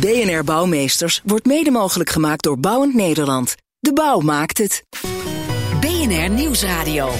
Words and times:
BNR 0.00 0.44
Bouwmeesters 0.44 1.20
wordt 1.24 1.46
mede 1.46 1.70
mogelijk 1.70 2.10
gemaakt 2.10 2.42
door 2.42 2.58
Bouwend 2.58 2.94
Nederland. 2.94 3.54
De 3.78 3.92
bouw 3.92 4.20
maakt 4.20 4.58
het. 4.58 4.84
BNR 5.80 6.30
Nieuwsradio. 6.30 7.10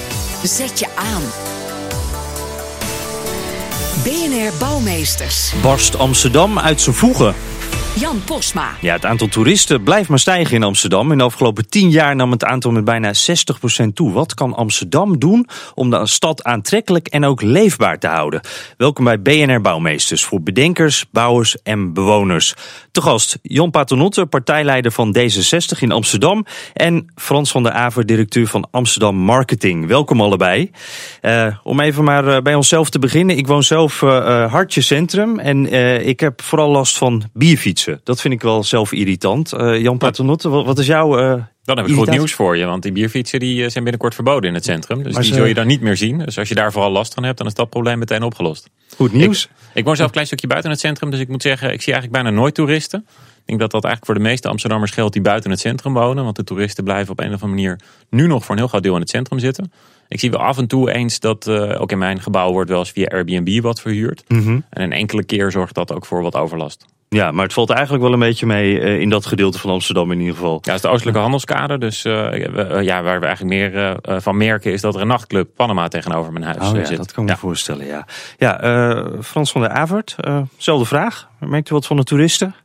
Zet 0.43 0.79
je 0.79 0.87
aan. 0.95 1.21
BNR 4.03 4.57
Bouwmeesters. 4.59 5.53
Barst 5.61 5.97
Amsterdam 5.97 6.59
uit 6.59 6.81
zijn 6.81 6.95
voegen? 6.95 7.35
Jan 7.99 8.23
Posma. 8.25 8.71
Ja, 8.81 8.93
het 8.93 9.05
aantal 9.05 9.27
toeristen 9.27 9.83
blijft 9.83 10.09
maar 10.09 10.19
stijgen 10.19 10.55
in 10.55 10.63
Amsterdam. 10.63 11.11
In 11.11 11.17
de 11.17 11.23
afgelopen 11.23 11.69
tien 11.69 11.89
jaar 11.89 12.15
nam 12.15 12.31
het 12.31 12.43
aantal 12.43 12.71
met 12.71 12.85
bijna 12.85 13.13
60% 13.83 13.85
toe. 13.93 14.11
Wat 14.11 14.33
kan 14.33 14.53
Amsterdam 14.53 15.19
doen 15.19 15.47
om 15.73 15.89
de 15.89 16.07
stad 16.07 16.43
aantrekkelijk 16.43 17.07
en 17.07 17.25
ook 17.25 17.41
leefbaar 17.41 17.99
te 17.99 18.07
houden? 18.07 18.41
Welkom 18.77 19.03
bij 19.03 19.21
BNR 19.21 19.61
Bouwmeesters 19.61 20.23
voor 20.23 20.41
bedenkers, 20.41 21.05
bouwers 21.11 21.61
en 21.61 21.93
bewoners. 21.93 22.53
Te 22.91 23.01
gast 23.01 23.39
Jon 23.41 23.71
Paternotte, 23.71 24.25
partijleider 24.25 24.91
van 24.91 25.17
D66 25.17 25.79
in 25.79 25.91
Amsterdam. 25.91 26.45
En 26.73 27.11
Frans 27.15 27.51
van 27.51 27.63
der 27.63 27.71
Aver, 27.71 28.05
directeur 28.05 28.47
van 28.47 28.67
Amsterdam 28.71 29.15
Marketing. 29.15 29.87
Welkom 29.87 30.21
allebei. 30.21 30.71
Uh, 31.21 31.55
om 31.63 31.79
even 31.79 32.03
maar 32.03 32.27
uh, 32.27 32.37
bij 32.37 32.55
onszelf 32.55 32.89
te 32.89 32.99
beginnen. 32.99 33.37
Ik 33.37 33.47
woon 33.47 33.63
zelf 33.63 34.01
uh, 34.01 34.51
Hartje 34.51 34.81
Centrum 34.81 35.39
en 35.39 35.73
ik 36.05 36.19
heb 36.19 36.41
vooral 36.41 36.69
last 36.69 36.97
van 36.97 37.23
Dat 38.03 38.21
vind 38.21 38.33
ik 38.33 38.41
wel 38.41 38.63
zelf 38.63 38.91
irritant. 38.91 39.53
Uh, 39.53 39.81
Jan 39.81 39.97
Paternotte, 39.97 40.49
wat 40.49 40.79
is 40.79 40.85
jouw. 40.85 41.19
Uh, 41.19 41.43
dan 41.63 41.77
heb 41.77 41.87
ik 41.87 41.93
goed 41.93 42.09
nieuws 42.09 42.33
voor 42.33 42.57
je, 42.57 42.65
want 42.65 42.83
die 42.83 42.91
bierfietsen 42.91 43.39
die 43.39 43.69
zijn 43.69 43.83
binnenkort 43.83 44.15
verboden 44.15 44.49
in 44.49 44.55
het 44.55 44.63
centrum. 44.63 45.03
Dus 45.03 45.13
maar 45.13 45.21
die 45.21 45.31
ze... 45.31 45.37
zul 45.37 45.47
je 45.47 45.53
dan 45.53 45.67
niet 45.67 45.81
meer 45.81 45.97
zien. 45.97 46.17
Dus 46.17 46.37
als 46.37 46.49
je 46.49 46.55
daar 46.55 46.71
vooral 46.71 46.91
last 46.91 47.13
van 47.13 47.23
hebt, 47.23 47.37
dan 47.37 47.47
is 47.47 47.53
dat 47.53 47.69
probleem 47.69 47.99
meteen 47.99 48.23
opgelost. 48.23 48.69
Goed 48.95 49.13
nieuws. 49.13 49.43
Ik, 49.43 49.51
ik 49.73 49.85
woon 49.85 49.95
zelf 49.95 50.07
een 50.07 50.13
klein 50.13 50.27
stukje 50.27 50.47
buiten 50.47 50.71
het 50.71 50.79
centrum, 50.79 51.09
dus 51.09 51.19
ik 51.19 51.27
moet 51.27 51.41
zeggen, 51.41 51.73
ik 51.73 51.81
zie 51.81 51.93
eigenlijk 51.93 52.23
bijna 52.23 52.39
nooit 52.39 52.53
toeristen. 52.53 53.05
Ik 53.45 53.51
denk 53.51 53.59
dat 53.59 53.71
dat 53.71 53.83
eigenlijk 53.83 54.05
voor 54.05 54.23
de 54.23 54.29
meeste 54.29 54.47
Amsterdammers 54.47 54.91
geldt 54.91 55.13
die 55.13 55.21
buiten 55.21 55.51
het 55.51 55.59
centrum 55.59 55.93
wonen. 55.93 56.23
Want 56.23 56.35
de 56.35 56.43
toeristen 56.43 56.83
blijven 56.83 57.11
op 57.11 57.19
een 57.19 57.33
of 57.33 57.43
andere 57.43 57.51
manier 57.51 57.79
nu 58.09 58.27
nog 58.27 58.43
voor 58.43 58.51
een 58.51 58.59
heel 58.59 58.67
groot 58.67 58.83
deel 58.83 58.93
in 58.93 59.01
het 59.01 59.09
centrum 59.09 59.39
zitten. 59.39 59.71
Ik 60.07 60.19
zie 60.19 60.31
wel 60.31 60.39
af 60.39 60.57
en 60.57 60.67
toe 60.67 60.91
eens 60.91 61.19
dat 61.19 61.47
uh, 61.47 61.81
ook 61.81 61.91
in 61.91 61.97
mijn 61.97 62.21
gebouw 62.21 62.51
wordt 62.51 62.69
wel 62.69 62.79
eens 62.79 62.91
via 62.91 63.07
Airbnb 63.07 63.61
wat 63.61 63.81
verhuurd. 63.81 64.23
Mm 64.27 64.43
-hmm. 64.43 64.63
En 64.69 64.83
een 64.83 64.91
enkele 64.91 65.23
keer 65.23 65.51
zorgt 65.51 65.75
dat 65.75 65.93
ook 65.93 66.05
voor 66.05 66.21
wat 66.21 66.35
overlast. 66.35 66.85
Ja, 67.09 67.31
maar 67.31 67.43
het 67.43 67.53
valt 67.53 67.69
eigenlijk 67.69 68.03
wel 68.03 68.13
een 68.13 68.19
beetje 68.19 68.45
mee 68.45 68.79
uh, 68.79 68.99
in 68.99 69.09
dat 69.09 69.25
gedeelte 69.25 69.59
van 69.59 69.69
Amsterdam 69.69 70.11
in 70.11 70.19
ieder 70.19 70.35
geval. 70.35 70.53
Ja, 70.53 70.59
het 70.61 70.75
is 70.75 70.81
de 70.81 70.87
oostelijke 70.87 71.19
handelskade. 71.19 71.77
Dus 71.77 72.05
uh, 72.05 72.83
ja, 72.83 73.03
waar 73.03 73.19
we 73.19 73.25
eigenlijk 73.25 73.55
meer 73.55 73.99
van 74.21 74.37
merken 74.37 74.71
is 74.71 74.81
dat 74.81 74.95
er 74.95 75.01
een 75.01 75.07
nachtclub 75.07 75.49
Panama 75.55 75.87
tegenover 75.87 76.31
mijn 76.31 76.45
huis 76.45 76.69
oh, 76.69 76.75
ja, 76.75 76.85
zit. 76.85 76.97
Dat 76.97 77.11
kan 77.11 77.23
ik 77.23 77.29
me 77.29 77.37
voorstellen, 77.37 77.85
ja. 77.85 78.05
Ja, 78.37 79.09
Frans 79.21 79.51
van 79.51 79.61
der 79.61 79.69
Avert, 79.69 80.15
zelfde 80.57 80.85
vraag. 80.85 81.29
Merkt 81.39 81.69
u 81.69 81.73
wat 81.73 81.85
van 81.85 81.97
de 81.97 82.03
toeristen? 82.03 82.55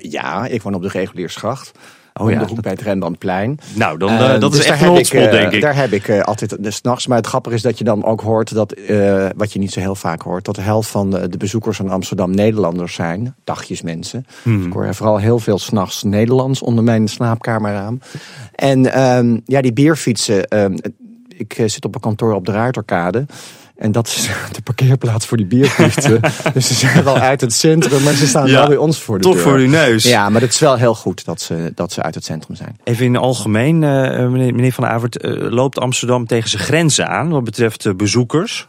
ja, 0.00 0.46
ik 0.46 0.62
woon 0.62 0.74
op 0.74 0.82
de 0.82 0.88
reguliersgracht. 0.88 1.72
Oh 2.18 2.30
ja, 2.30 2.38
de 2.38 2.46
hoek 2.46 2.62
bij 2.62 2.72
het 2.72 2.80
Rendanplein. 2.80 3.58
Nou, 3.74 3.98
dan, 3.98 4.12
uh, 4.12 4.40
dat 4.40 4.50
dus 4.50 4.60
is 4.60 4.66
echt 4.66 4.82
een 4.82 4.88
hotspot, 4.88 5.20
ik, 5.20 5.30
denk 5.30 5.52
ik. 5.52 5.60
Daar 5.60 5.76
heb 5.76 5.92
ik 5.92 6.20
altijd 6.20 6.56
de 6.60 6.70
s'nachts. 6.70 7.06
Maar 7.06 7.16
het 7.16 7.26
grappige 7.26 7.54
is 7.54 7.62
dat 7.62 7.78
je 7.78 7.84
dan 7.84 8.04
ook 8.04 8.20
hoort 8.20 8.54
dat, 8.54 8.74
wat 9.36 9.52
je 9.52 9.58
niet 9.58 9.72
zo 9.72 9.80
heel 9.80 9.94
vaak 9.94 10.22
hoort, 10.22 10.44
dat 10.44 10.54
de 10.54 10.60
helft 10.60 10.88
van 10.88 11.10
de, 11.10 11.28
de 11.28 11.36
bezoekers 11.36 11.80
aan 11.80 11.90
Amsterdam 11.90 12.30
Nederlanders 12.30 12.94
zijn. 12.94 13.34
Dagjes 13.44 13.82
mensen. 13.82 14.26
Hmm. 14.42 14.56
Dus 14.56 14.66
ik 14.66 14.72
hoor 14.72 14.94
vooral 14.94 15.18
heel 15.18 15.38
veel 15.38 15.58
s'nachts 15.58 16.02
Nederlands 16.02 16.62
onder 16.62 16.84
mijn 16.84 17.08
slaapkamerraam. 17.08 18.00
En 18.54 19.02
um, 19.02 19.40
ja, 19.44 19.60
die 19.60 19.72
bierfietsen. 19.72 20.58
Um, 20.58 20.76
ik 21.28 21.62
zit 21.66 21.84
op 21.84 21.94
een 21.94 22.00
kantoor 22.00 22.34
op 22.34 22.46
de 22.46 22.52
Ruiterkade. 22.52 23.26
En 23.78 23.92
dat 23.92 24.06
is 24.06 24.28
de 24.56 24.62
parkeerplaats 24.62 25.26
voor 25.26 25.36
die 25.36 25.46
bierfietsen. 25.46 26.20
dus 26.54 26.66
ze 26.66 26.74
zijn 26.74 27.04
wel 27.04 27.18
uit 27.18 27.40
het 27.40 27.52
centrum, 27.52 28.02
maar 28.02 28.12
ze 28.12 28.26
staan 28.26 28.46
ja, 28.46 28.52
wel 28.52 28.66
bij 28.66 28.76
ons 28.76 28.98
voor 28.98 29.16
de 29.16 29.22
toch 29.22 29.34
deur. 29.34 29.42
voor 29.42 29.52
uw 29.52 29.68
neus. 29.68 30.02
Ja, 30.02 30.28
maar 30.28 30.40
het 30.40 30.52
is 30.52 30.58
wel 30.58 30.76
heel 30.76 30.94
goed 30.94 31.24
dat 31.24 31.40
ze, 31.40 31.72
dat 31.74 31.92
ze 31.92 32.02
uit 32.02 32.14
het 32.14 32.24
centrum 32.24 32.56
zijn. 32.56 32.78
Even 32.84 33.04
in 33.04 33.14
het 33.14 33.22
algemeen, 33.22 33.82
uh, 33.82 33.90
meneer, 34.28 34.54
meneer 34.54 34.72
Van 34.72 34.86
Avert, 34.86 35.24
uh, 35.24 35.50
loopt 35.50 35.78
Amsterdam 35.78 36.26
tegen 36.26 36.50
zijn 36.50 36.62
grenzen 36.62 37.08
aan 37.08 37.28
wat 37.28 37.44
betreft 37.44 37.84
uh, 37.84 37.94
bezoekers? 37.94 38.68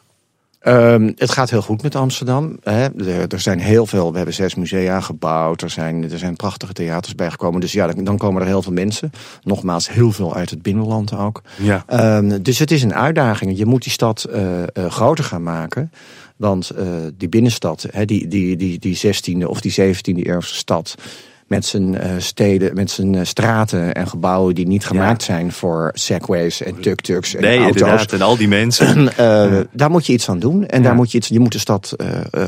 Um, 0.68 1.14
het 1.16 1.31
gaat 1.31 1.50
heel 1.50 1.62
goed 1.62 1.81
met 1.81 1.96
Amsterdam. 1.96 2.58
Hè. 2.64 2.84
Er, 2.84 3.34
er, 3.34 3.40
zijn 3.40 3.59
heel 3.59 3.86
veel, 3.86 4.12
we 4.12 4.18
hebben 4.18 4.36
zes 4.36 4.56
musea 4.56 5.02
gebouwd. 5.02 5.62
Er 5.62 5.70
zijn, 5.70 6.12
er 6.12 6.18
zijn 6.18 6.36
prachtige 6.36 6.74
theaters 6.74 7.16
bijgekomen. 7.16 7.62
Dus 7.62 7.72
ja, 7.72 7.88
dan, 7.88 8.03
dan 8.03 8.18
komen 8.18 8.42
er 8.42 8.47
heel 8.47 8.62
veel 8.62 8.74
mensen. 8.74 9.12
Nogmaals, 9.44 9.90
heel 9.90 10.12
veel 10.12 10.36
uit 10.36 10.50
het 10.50 10.62
binnenland 10.62 11.14
ook. 11.14 11.42
Ja. 11.58 12.18
Um, 12.18 12.44
dus 12.44 12.59
het 12.59 12.72
is 12.72 12.84
een 12.84 12.94
uitdaging. 12.94 13.58
Je 13.58 13.66
moet 13.66 13.84
die 13.84 13.92
stad 13.92 14.28
uh, 14.30 14.59
uh, 14.59 14.86
groter 14.90 15.24
gaan 15.24 15.44
maken. 15.44 15.92
Want 16.36 16.72
uh, 16.78 16.88
die 17.18 17.30
binnenstad, 17.30 17.88
hè, 17.92 18.06
die, 18.06 18.28
die, 18.28 18.56
die, 18.56 18.80
die 18.80 18.98
16e 18.98 19.46
of 19.46 19.62
die 19.62 19.96
17e 19.96 20.25
eeuwse 20.25 20.56
stad 20.56 20.96
met 21.50 21.66
zijn 21.66 21.94
uh, 21.94 22.02
steden, 22.18 22.76
met 22.76 22.92
zijn 22.92 23.14
uh, 23.14 23.22
straten 23.24 23.94
en 23.94 24.08
gebouwen 24.08 24.56
die 24.56 24.68
niet 24.68 24.86
gemaakt 24.86 25.26
ja. 25.26 25.34
zijn 25.34 25.52
voor 25.52 25.92
segways 25.94 26.62
en 26.62 26.80
tuk-tuks 26.82 27.36
en 27.36 27.42
nee, 27.42 27.60
auto's. 27.60 28.06
en 28.06 28.22
al 28.22 28.38
die 28.38 28.48
mensen. 28.48 28.98
uh, 29.02 29.08
ja. 29.18 29.64
Daar 29.72 29.90
moet 29.90 30.06
je 30.06 30.14
iets 30.14 30.30
aan 30.30 30.40
doen. 30.40 30.68
En 30.68 30.78
ja. 30.78 30.84
daar 30.84 30.96
moet 30.96 31.12
je 31.12 31.18
iets. 31.18 31.28
Je 31.28 31.40
moet 31.40 31.52
de 31.52 31.60
stad 31.60 31.96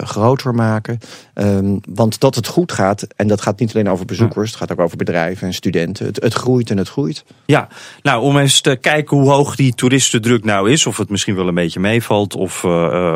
groter 0.04 0.54
maken. 0.56 1.00
Um, 1.34 1.80
want 1.94 2.20
dat 2.20 2.36
het 2.36 2.48
goed 2.48 2.72
gaat, 2.72 3.08
en 3.16 3.28
dat 3.28 3.42
gaat 3.42 3.60
niet 3.60 3.74
alleen 3.74 3.90
over 3.90 4.06
bezoekers, 4.06 4.50
het 4.50 4.60
gaat 4.60 4.72
ook 4.72 4.80
over 4.80 4.98
bedrijven 4.98 5.48
en 5.48 5.54
studenten. 5.54 6.06
Het, 6.06 6.22
het 6.24 6.34
groeit 6.34 6.70
en 6.70 6.78
het 6.78 6.90
groeit. 6.90 7.24
Ja, 7.46 7.68
nou 8.02 8.22
om 8.22 8.38
eens 8.38 8.62
te 8.62 8.78
kijken 8.82 9.18
hoe 9.18 9.30
hoog 9.30 9.56
die 9.56 9.74
toeristendruk 9.74 10.44
nou 10.44 10.72
is, 10.72 10.86
of 10.86 10.98
het 10.98 11.10
misschien 11.10 11.36
wel 11.36 11.48
een 11.48 11.54
beetje 11.54 11.80
meevalt, 11.80 12.36
of, 12.36 12.64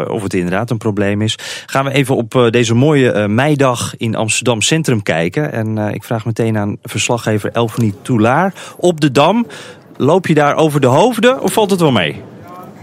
of 0.10 0.24
het 0.24 0.34
inderdaad 0.34 0.70
een 0.70 0.78
probleem 0.78 1.22
is, 1.22 1.38
gaan 1.66 1.86
we 1.86 1.92
even 1.92 2.16
op 2.16 2.48
deze 2.50 2.74
mooie 2.74 3.28
meidag 3.28 3.98
in 3.98 4.16
Amsterdam 4.16 4.62
Centrum 4.62 5.04
kijken. 5.04 5.52
En 5.52 5.75
uh, 5.78 5.94
ik 5.94 6.04
vraag 6.04 6.26
meteen 6.26 6.58
aan 6.58 6.78
verslaggever 6.82 7.52
Elfanie 7.52 7.94
Toulaar. 8.02 8.54
Op 8.78 9.02
de 9.02 9.12
Dam, 9.12 9.48
loop 9.98 10.28
je 10.28 10.34
daar 10.34 10.56
over 10.56 10.82
de 10.82 10.88
hoofden 10.88 11.42
of 11.42 11.54
valt 11.54 11.72
het 11.72 11.80
wel 11.80 11.92
mee? 11.92 12.22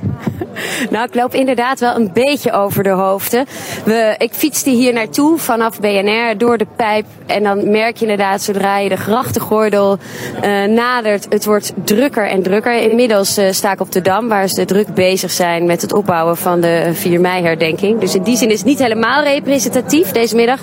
Nou, 0.91 1.05
ik 1.05 1.15
loop 1.15 1.35
inderdaad 1.35 1.81
wel 1.81 1.97
een 1.97 2.11
beetje 2.13 2.53
over 2.53 2.83
de 2.83 2.91
hoofden. 2.91 3.47
We, 3.85 4.15
ik 4.19 4.33
fietste 4.33 4.71
hier 4.71 4.93
naartoe 4.93 5.39
vanaf 5.39 5.81
BNR 5.81 6.39
door 6.39 6.59
de 6.59 6.67
pijp. 6.77 7.07
En 7.27 7.43
dan 7.43 7.71
merk 7.71 7.97
je 7.97 8.03
inderdaad, 8.03 8.43
zodra 8.43 8.79
je 8.79 8.89
de 8.89 8.97
grachtengordel 8.97 9.99
uh, 10.45 10.65
nadert, 10.65 11.27
het 11.29 11.45
wordt 11.45 11.73
drukker 11.85 12.29
en 12.29 12.43
drukker. 12.43 12.91
Inmiddels 12.91 13.39
uh, 13.39 13.51
sta 13.51 13.73
ik 13.73 13.81
op 13.81 13.93
de 13.93 14.01
Dam, 14.01 14.29
waar 14.29 14.49
ze 14.49 14.65
druk 14.65 14.95
bezig 14.95 15.31
zijn 15.31 15.67
met 15.67 15.83
het 15.83 15.93
opbouwen 15.93 16.37
van 16.37 16.61
de 16.61 16.91
4 16.93 17.21
mei-herdenking. 17.21 18.01
Dus 18.01 18.15
in 18.15 18.23
die 18.23 18.37
zin 18.37 18.51
is 18.51 18.59
het 18.59 18.67
niet 18.67 18.79
helemaal 18.79 19.23
representatief 19.23 20.11
deze 20.11 20.37
middag. 20.37 20.61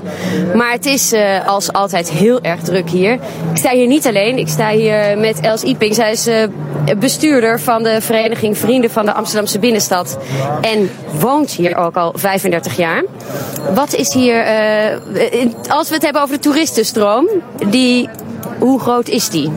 Maar 0.55 0.71
het 0.71 0.85
is 0.85 1.13
uh, 1.13 1.47
als 1.47 1.73
altijd 1.73 2.09
heel 2.09 2.41
erg 2.41 2.61
druk 2.61 2.89
hier. 2.89 3.13
Ik 3.51 3.57
sta 3.57 3.69
hier 3.69 3.87
niet 3.87 4.07
alleen. 4.07 4.37
Ik 4.37 4.47
sta 4.47 4.69
hier 4.69 5.17
met 5.17 5.39
Els 5.39 5.63
Iping. 5.63 5.95
Zij 5.95 6.11
is 6.11 6.29
bestuurder 6.99 7.59
van 7.59 7.83
de 7.83 8.01
vereniging 8.01 8.57
Vrienden 8.57 8.91
van 8.91 9.05
de 9.05 9.13
Amsterdamse 9.29 9.59
Binnenstad. 9.59 10.17
En 10.61 10.89
woont 11.19 11.51
hier 11.51 11.75
ook 11.75 11.95
al 11.95 12.13
35 12.15 12.77
jaar. 12.77 13.03
Wat 13.73 13.93
is 13.93 14.13
hier, 14.13 14.35
uh, 14.35 15.69
als 15.69 15.87
we 15.87 15.93
het 15.93 16.03
hebben 16.03 16.21
over 16.21 16.35
de 16.35 16.41
toeristenstroom, 16.41 17.27
die, 17.69 18.09
hoe 18.59 18.79
groot 18.79 19.07
is 19.07 19.29
die? 19.29 19.51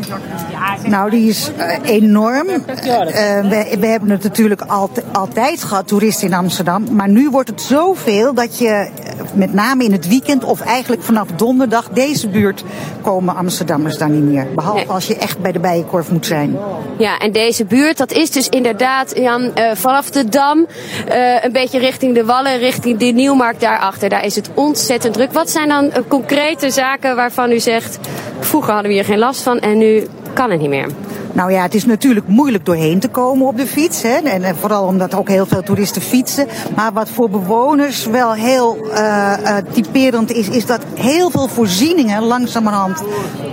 Nou, 0.87 1.11
die 1.11 1.29
is 1.29 1.51
uh, 1.59 1.75
enorm. 1.83 2.47
We, 2.47 3.77
we, 3.81 3.87
hebben 3.87 4.11
het 4.11 4.23
natuurlijk 4.23 4.61
altijd, 4.61 5.07
altijd 5.13 5.65
gehad, 5.65 5.89
toeristen 5.89 6.29
in 6.29 6.35
Amsterdam. 6.35 6.95
Maar 6.95 7.09
nu 7.09 7.31
wordt 7.31 7.49
het 7.49 7.61
zoveel 7.61 8.35
dat 8.35 8.59
je 8.59 8.89
met 9.35 9.53
name 9.53 9.85
in 9.85 9.93
het 9.93 10.09
weekend 10.09 10.45
of 10.45 10.61
eigenlijk 10.61 11.03
vanaf 11.03 11.29
donderdag 11.37 11.89
deze 11.89 12.29
buurt 12.29 12.65
komen 13.03 13.35
Amsterdammers 13.35 13.99
daar 13.99 14.11
niet 14.11 14.25
meer. 14.25 14.47
Behalve 14.55 14.79
nee. 14.79 14.89
als 14.89 15.07
je 15.07 15.17
echt 15.17 15.39
bij 15.39 15.53
de 15.53 15.59
Bijenkorf 15.59 16.11
moet 16.11 16.27
zijn. 16.27 16.57
Ja, 16.99 17.19
en 17.19 17.33
deze 17.33 17.65
buurt, 17.65 17.97
dat 17.97 18.13
is 18.13 18.31
dus 18.31 18.49
inderdaad 18.49 19.13
Jan, 19.17 19.43
uh, 19.43 19.71
vanaf 19.75 20.11
de 20.11 20.29
Dam, 20.29 20.59
uh, 20.59 21.45
een 21.45 21.53
beetje 21.53 21.79
richting 21.79 22.15
de 22.15 22.25
Wallen, 22.25 22.59
richting 22.59 22.99
de 22.99 23.05
Nieuwmarkt 23.05 23.61
daarachter. 23.61 24.09
Daar 24.09 24.25
is 24.25 24.37
het 24.37 24.51
ontzettend 24.55 25.15
druk. 25.15 25.33
Wat 25.33 25.51
zijn 25.51 25.69
dan 25.69 25.85
uh, 25.85 25.93
concrete 26.09 26.71
zaken 26.71 27.17
waarvan 27.17 27.53
u 27.53 27.61
zegt, 27.61 27.99
vroeger 28.41 28.73
hadden 28.73 28.91
we 28.91 28.97
hier 28.97 29.07
geen 29.07 29.19
last 29.19 29.43
van 29.43 29.59
en 29.59 29.79
nu 29.79 30.07
kan 30.33 30.51
het 30.51 30.61
niet 30.61 30.69
meer? 30.69 30.87
Nou 31.33 31.53
ja, 31.53 31.63
het 31.63 31.75
is 31.75 31.85
natuurlijk 31.85 32.29
moeilijk 32.29 32.65
doorheen 32.65 33.01
te 33.01 33.09
komen 33.09 33.47
op 33.47 33.57
de 33.57 33.67
fiets. 33.67 34.03
Hè? 34.03 34.17
En, 34.17 34.57
vooral 34.57 34.87
omdat 34.87 35.15
ook 35.15 35.29
heel 35.29 35.47
veel 35.47 35.63
toeristen 35.63 36.03
fietsen. 36.03 36.47
Maar 36.77 36.93
wat 36.93 37.09
voor 37.09 37.31
bewoners 37.31 38.07
wel 38.07 38.33
heel 38.33 38.77
uh, 38.87 39.33
uh, 39.43 39.57
typerend 39.73 40.33
is, 40.33 40.49
is 40.49 40.67
dat 40.67 40.81
heel 40.95 41.31
veel 41.31 41.49
voorzieningen 41.49 42.23
langzamerhand 42.23 43.03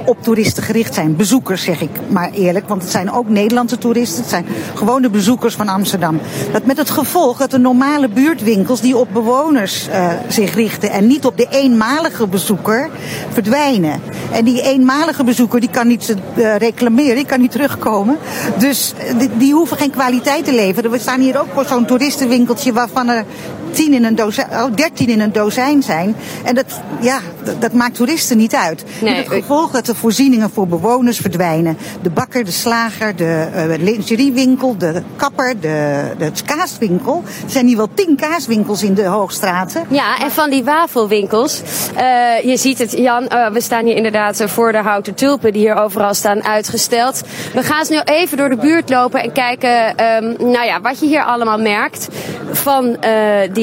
op 0.06 0.24
toeristen 0.24 0.64
gericht 0.64 0.94
zijn. 0.94 1.16
Bezoekers, 1.16 1.64
zeg 1.64 1.81
ik 1.81 1.90
maar 2.10 2.31
eerlijk. 2.31 2.68
Want 2.68 2.81
het 2.81 2.92
zijn 2.92 3.12
ook 3.12 3.30
Nederlandse 3.30 3.78
toeristen. 3.78 4.22
Het 4.22 4.30
zijn 4.30 4.46
gewone 4.76 5.10
bezoekers 5.10 5.56
van 5.56 5.68
Amsterdam. 5.68 6.20
Dat 6.52 6.66
met 6.66 6.78
het 6.78 6.90
gevolg 6.90 7.38
dat 7.38 7.52
de 7.52 7.60
normale 7.60 8.10
buurtwinkels 8.10 8.81
die 8.81 8.98
op 8.98 9.08
bewoners 9.14 9.88
uh, 9.88 10.12
zich 10.28 10.56
richten 10.56 10.92
en 10.92 11.08
niet 11.08 11.26
op 11.26 11.38
de 11.38 11.48
eenmalige 11.50 12.28
bezoeker 12.28 12.90
verdwijnen. 13.31 14.02
En 14.31 14.46
die 14.46 14.62
eenmalige 14.62 15.24
bezoeker 15.24 15.60
die 15.60 15.70
kan 15.70 15.88
niet 15.88 16.16
reclameren, 16.58 17.16
die 17.16 17.26
kan 17.26 17.42
niet 17.42 17.56
terugkomen. 17.69 18.18
Dus 18.57 18.94
die, 19.18 19.30
die 19.38 19.54
hoeven 19.54 19.77
geen 19.77 19.92
kwaliteit 19.92 20.45
te 20.45 20.54
leveren. 20.54 20.92
We 20.92 21.00
staan 21.00 21.19
hier 21.19 21.39
ook 21.39 21.48
voor 21.54 21.66
zo'n 21.66 21.86
toeristenwinkeltje 21.86 22.74
waarvan 22.74 23.07
er 23.07 23.25
tien 23.71 23.94
in 23.94 24.04
een 24.04 24.16
dozijn, 24.16 24.48
oh, 24.51 24.75
dertien 24.75 25.10
in 25.10 25.19
een 25.19 25.31
dozijn 25.31 25.83
zijn. 25.83 26.16
En 26.44 26.56
dat, 26.56 26.81
ja, 27.00 27.19
dat, 27.44 27.62
dat 27.62 27.74
maakt 27.74 27.95
toeristen 27.95 28.38
niet 28.38 28.56
uit. 28.56 28.83
Nee, 29.01 29.16
Met 29.16 29.25
het 29.25 29.33
gevolg 29.33 29.71
dat 29.71 29.86
de 29.86 29.95
voorzieningen 29.95 30.50
voor 30.50 30.68
bewoners 30.68 31.18
verdwijnen. 31.18 31.77
De 32.01 32.10
bakker, 32.10 32.45
de 32.45 32.51
slager, 32.51 33.16
de 33.16 33.48
uh, 33.56 33.83
lingeriewinkel, 33.83 34.77
de 34.77 35.01
kapper, 35.16 35.60
de, 35.60 36.04
de 36.18 36.31
kaaswinkel. 36.45 37.24
Er 37.44 37.51
zijn 37.51 37.68
hier 37.68 37.77
wel 37.77 37.89
tien 37.94 38.16
kaaswinkels 38.16 38.83
in 38.83 38.94
de 38.94 39.06
Hoogstraten. 39.06 39.83
Ja, 39.89 40.19
en 40.19 40.31
van 40.31 40.50
die 40.50 40.63
wafelwinkels. 40.63 41.62
Uh, 41.95 42.44
je 42.44 42.57
ziet 42.57 42.77
het, 42.77 42.92
Jan, 42.92 43.24
uh, 43.24 43.50
we 43.50 43.62
staan 43.62 43.86
hier 43.86 43.95
inderdaad 43.95 44.44
voor 44.45 44.71
de 44.71 44.77
houten 44.77 45.13
tulpen 45.13 45.54
die 45.54 45.62
hier 45.62 45.75
overal 45.75 46.13
staan 46.13 46.44
uitgesteld. 46.44 47.21
We 47.54 47.63
gaan 47.63 47.80
eens 47.80 47.89
nu 47.89 48.00
even 48.04 48.38
door 48.38 48.50
de 48.50 48.56
buurt 48.56 48.89
lopen 48.89 49.24
en 49.24 49.31
kijken 49.31 49.89
um, 49.89 50.51
nou 50.51 50.66
ja, 50.66 50.81
wat 50.81 51.00
je 51.00 51.06
hier 51.06 51.24
allemaal 51.24 51.60
merkt 51.60 52.07
van 52.51 52.86
uh, 52.86 53.54
die 53.54 53.59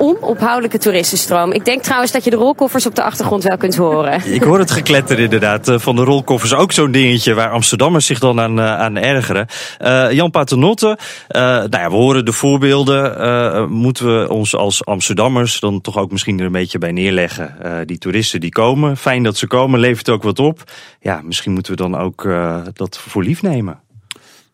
onophoudelijke 0.00 0.78
toeristenstroom. 0.78 1.52
Ik 1.52 1.64
denk 1.64 1.82
trouwens 1.82 2.12
dat 2.12 2.24
je 2.24 2.30
de 2.30 2.36
rolkoffers 2.36 2.86
op 2.86 2.94
de 2.94 3.02
achtergrond 3.02 3.42
wel 3.42 3.56
kunt 3.56 3.76
horen. 3.76 4.24
Ik 4.34 4.42
hoor 4.42 4.58
het 4.58 4.70
gekletter 4.70 5.18
inderdaad 5.18 5.72
van 5.74 5.96
de 5.96 6.04
rolkoffers. 6.04 6.54
Ook 6.54 6.72
zo'n 6.72 6.90
dingetje 6.90 7.34
waar 7.34 7.50
Amsterdammers 7.50 8.06
zich 8.06 8.18
dan 8.18 8.40
aan, 8.40 8.60
aan 8.60 8.96
ergeren. 8.96 9.46
Uh, 9.80 10.12
Jan 10.12 10.30
Paternotte, 10.30 10.98
nou 11.28 11.68
ja, 11.70 11.88
we 11.88 11.96
horen 11.96 12.24
de 12.24 12.32
voorbeelden. 12.32 13.70
Moeten 13.70 14.20
we 14.20 14.28
ons 14.28 14.56
als 14.56 14.84
Amsterdammers 14.84 15.60
dan 15.60 15.80
toch 15.80 15.98
ook 15.98 16.10
misschien 16.10 16.38
er 16.38 16.46
een 16.46 16.52
beetje 16.52 16.78
bij 16.78 16.92
neerleggen? 16.92 17.56
die 17.86 17.98
toeristen 17.98 18.40
die 18.40 18.50
komen, 18.50 18.96
fijn 18.96 19.22
dat 19.22 19.36
ze 19.36 19.46
komen, 19.46 19.80
levert 19.80 20.08
ook 20.08 20.22
wat 20.22 20.38
op. 20.38 20.62
Ja, 21.00 21.20
misschien 21.24 21.52
moeten 21.52 21.72
we 21.72 21.78
dan 21.78 21.98
ook 21.98 22.28
dat 22.72 22.98
voor 22.98 23.22
lief 23.22 23.42
nemen. 23.42 23.80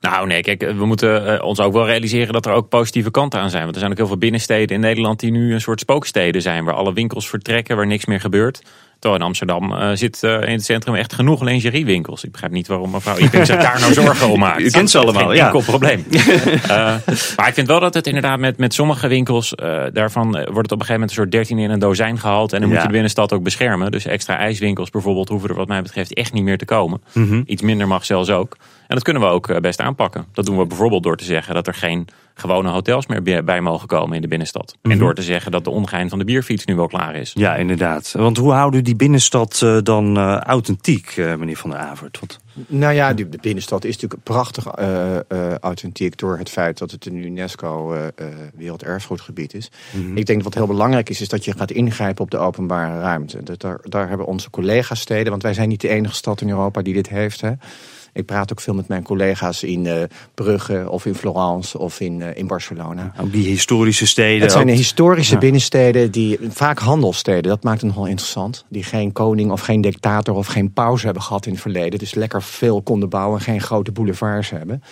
Nou 0.01 0.27
nee, 0.27 0.43
kijk, 0.43 0.61
we 0.61 0.87
moeten 0.87 1.43
ons 1.43 1.61
ook 1.61 1.73
wel 1.73 1.87
realiseren 1.87 2.33
dat 2.33 2.47
er 2.47 2.53
ook 2.53 2.69
positieve 2.69 3.11
kanten 3.11 3.41
aan 3.41 3.51
zijn. 3.51 3.63
Want 3.63 3.75
er 3.75 3.81
zijn 3.81 3.93
ook 3.93 3.99
heel 3.99 4.07
veel 4.07 4.19
binnensteden 4.19 4.75
in 4.75 4.81
Nederland 4.81 5.21
die 5.21 5.31
nu 5.31 5.55
een 5.55 5.61
soort 5.61 5.81
spooksteden 5.81 6.43
zijn. 6.43 6.65
Waar 6.65 6.75
alle 6.75 6.93
winkels 6.93 7.29
vertrekken, 7.29 7.77
waar 7.77 7.87
niks 7.87 8.05
meer 8.05 8.21
gebeurt. 8.21 8.63
Terwijl 8.99 9.21
in 9.21 9.27
Amsterdam 9.27 9.73
uh, 9.73 9.91
zit 9.95 10.23
uh, 10.23 10.43
in 10.43 10.53
het 10.53 10.65
centrum 10.65 10.95
echt 10.95 11.13
genoeg 11.13 11.43
lingeriewinkels. 11.43 12.25
Ik 12.25 12.33
begrijp 12.33 12.53
niet 12.53 12.67
waarom 12.67 12.91
mevrouw 12.91 13.19
Iping 13.19 13.47
zich 13.47 13.63
daar 13.63 13.81
nou 13.81 13.93
zorgen 13.93 14.29
om 14.29 14.39
maakt. 14.39 14.61
U 14.61 14.71
kent 14.71 14.91
ze 14.91 14.99
allemaal, 14.99 15.33
ja. 15.33 15.45
enkel 15.45 15.61
probleem. 15.61 16.05
uh, 16.11 16.19
maar 17.37 17.49
ik 17.49 17.55
vind 17.55 17.67
wel 17.67 17.81
dat 17.81 17.95
het 17.95 18.07
inderdaad 18.07 18.39
met, 18.39 18.59
met 18.59 18.75
sommige 18.75 19.09
winkels... 19.09 19.55
daarvan 19.93 20.31
wordt 20.31 20.43
het 20.43 20.55
op 20.57 20.57
een 20.57 20.87
gegeven 20.87 20.93
moment 20.93 21.11
een 21.11 21.17
soort 21.17 21.33
13 21.33 21.59
in 21.59 21.71
een 21.71 21.79
dozijn 21.79 22.19
gehaald. 22.19 22.53
En 22.53 22.61
dan 22.61 22.69
ja. 22.69 22.75
moet 22.75 22.83
je 22.83 22.89
de 22.89 22.93
binnenstad 22.93 23.33
ook 23.33 23.43
beschermen. 23.43 23.91
Dus 23.91 24.07
extra 24.07 24.37
ijswinkels 24.37 24.91
bijvoorbeeld 24.91 25.29
hoeven 25.29 25.49
er 25.49 25.55
wat 25.55 25.69
mij 25.69 25.83
betreft 25.83 26.15
echt 26.15 26.33
niet 26.33 26.45
meer 26.45 26.59
te 26.59 26.65
komen. 26.65 27.03
Mm 27.13 27.29
-hmm. 27.29 27.43
Iets 27.47 27.63
minder 27.63 27.89
mag 27.89 28.05
zelfs 28.05 28.31
ook. 28.31 28.57
En 28.61 28.95
dat 28.95 29.03
kunnen 29.03 29.23
we 29.23 29.29
ook 29.29 29.61
best 29.61 29.81
aanpakken. 29.81 30.27
Dat 30.33 30.47
doen 30.47 30.59
we 30.59 30.67
bijvoorbeeld 30.67 31.03
door 31.03 31.17
te 31.17 31.25
zeggen 31.25 31.55
dat 31.55 31.67
er 31.67 31.75
geen 31.75 32.09
gewone 32.39 32.69
hotels 32.69 33.07
meer 33.07 33.45
bij 33.45 33.61
mogen 33.61 33.89
komen 33.89 34.17
in 34.17 34.23
de 34.23 34.29
binnenstad. 34.29 34.73
Mm 34.73 34.79
-hmm. 34.83 34.91
En 34.91 34.99
door 34.99 35.15
te 35.15 35.23
zeggen 35.23 35.53
dat 35.53 35.65
de 35.65 35.71
ongein 35.71 36.09
van 36.09 36.19
de 36.19 36.25
bierfiets 36.25 36.65
nu 36.65 36.75
wel 36.75 36.87
klaar 36.87 37.15
is. 37.15 37.33
Ja, 37.35 37.57
inderdaad. 37.57 38.13
Want 38.17 38.37
hoe 38.37 38.53
houden 38.53 38.85
die 38.85 38.97
binnenstad 38.97 39.61
uh, 39.65 39.79
dan 39.83 40.19
uh, 40.19 40.37
authentiek, 40.37 41.17
uh, 41.17 41.35
meneer 41.35 41.57
Van 41.57 41.71
der 41.71 41.79
Avert? 41.79 42.39
Nou 42.67 42.95
ja, 42.95 43.13
de 43.13 43.29
binnenstad 43.41 43.85
is 43.85 43.95
natuurlijk 43.95 44.23
prachtig 44.23 44.67
authentiek 45.61 46.19
door 46.19 46.39
het 46.39 46.51
feit 46.51 46.79
dat 46.79 46.91
het 46.91 47.07
een 47.07 47.17
UNESCO 47.17 47.97
werelderfgoedgebied 48.55 49.55
is. 49.55 49.71
Mm 49.93 50.05
-hmm. 50.05 50.17
Ik 50.17 50.27
denk 50.27 50.43
wat 50.43 50.55
heel 50.55 50.67
belangrijk 50.67 51.11
is, 51.11 51.21
is 51.21 51.29
dat 51.29 51.45
je 51.45 51.53
gaat 51.53 51.71
ingrijpen 51.71 52.25
op 52.25 52.31
de 52.31 52.39
openbare 52.39 53.01
ruimte. 53.01 53.43
Dat 53.43 53.61
daar, 53.61 53.79
daar 53.83 54.09
hebben 54.09 54.27
onze 54.27 54.51
collega's 54.51 55.01
steden, 55.01 55.31
want 55.31 55.43
wij 55.43 55.55
zijn 55.55 55.69
niet 55.69 55.81
de 55.81 55.89
enige 55.89 56.15
stad 56.15 56.41
in 56.41 56.49
Europa 56.49 56.83
die 56.83 56.95
dit 56.95 57.09
heeft. 57.09 57.41
Hè. 57.41 57.53
Ik 58.17 58.27
praat 58.27 58.53
ook 58.53 58.61
veel 58.61 58.75
met 58.75 58.89
mijn 58.89 59.03
collega's 59.03 59.63
in 59.63 59.85
uh, 59.85 60.03
Brugge 60.35 60.87
of 60.91 61.07
in 61.07 61.15
Florence 61.15 61.79
of 61.79 62.01
in, 62.01 62.21
uh, 62.21 62.37
in 62.37 62.47
Barcelona. 62.47 63.13
Ook 63.21 63.33
die 63.33 63.47
historische 63.47 64.07
steden. 64.07 64.43
Het 64.43 64.53
zijn 64.53 64.69
historische 64.69 65.35
ja. 65.35 65.41
binnensteden, 65.41 66.11
die, 66.11 66.39
vaak 66.49 66.79
handelsteden. 66.79 67.43
Dat 67.43 67.63
maakt 67.63 67.81
het 67.81 67.91
nogal 67.91 68.07
interessant. 68.07 68.65
Die 68.69 68.83
geen 68.83 69.13
koning 69.13 69.51
of 69.51 69.61
geen 69.61 69.81
dictator 69.81 70.35
of 70.35 70.47
geen 70.47 70.73
paus 70.73 71.03
hebben 71.03 71.23
gehad 71.23 71.47
in 71.47 71.53
het 71.53 71.61
verleden. 71.61 71.99
Dus 71.99 72.15
lekker 72.15 72.43
veel 72.43 72.83
konden 72.83 73.09
bouwen 73.09 73.39
en 73.39 73.45
geen 73.45 73.61
grote 73.61 73.93
boulevards 73.93 74.51
hebben. 74.51 74.83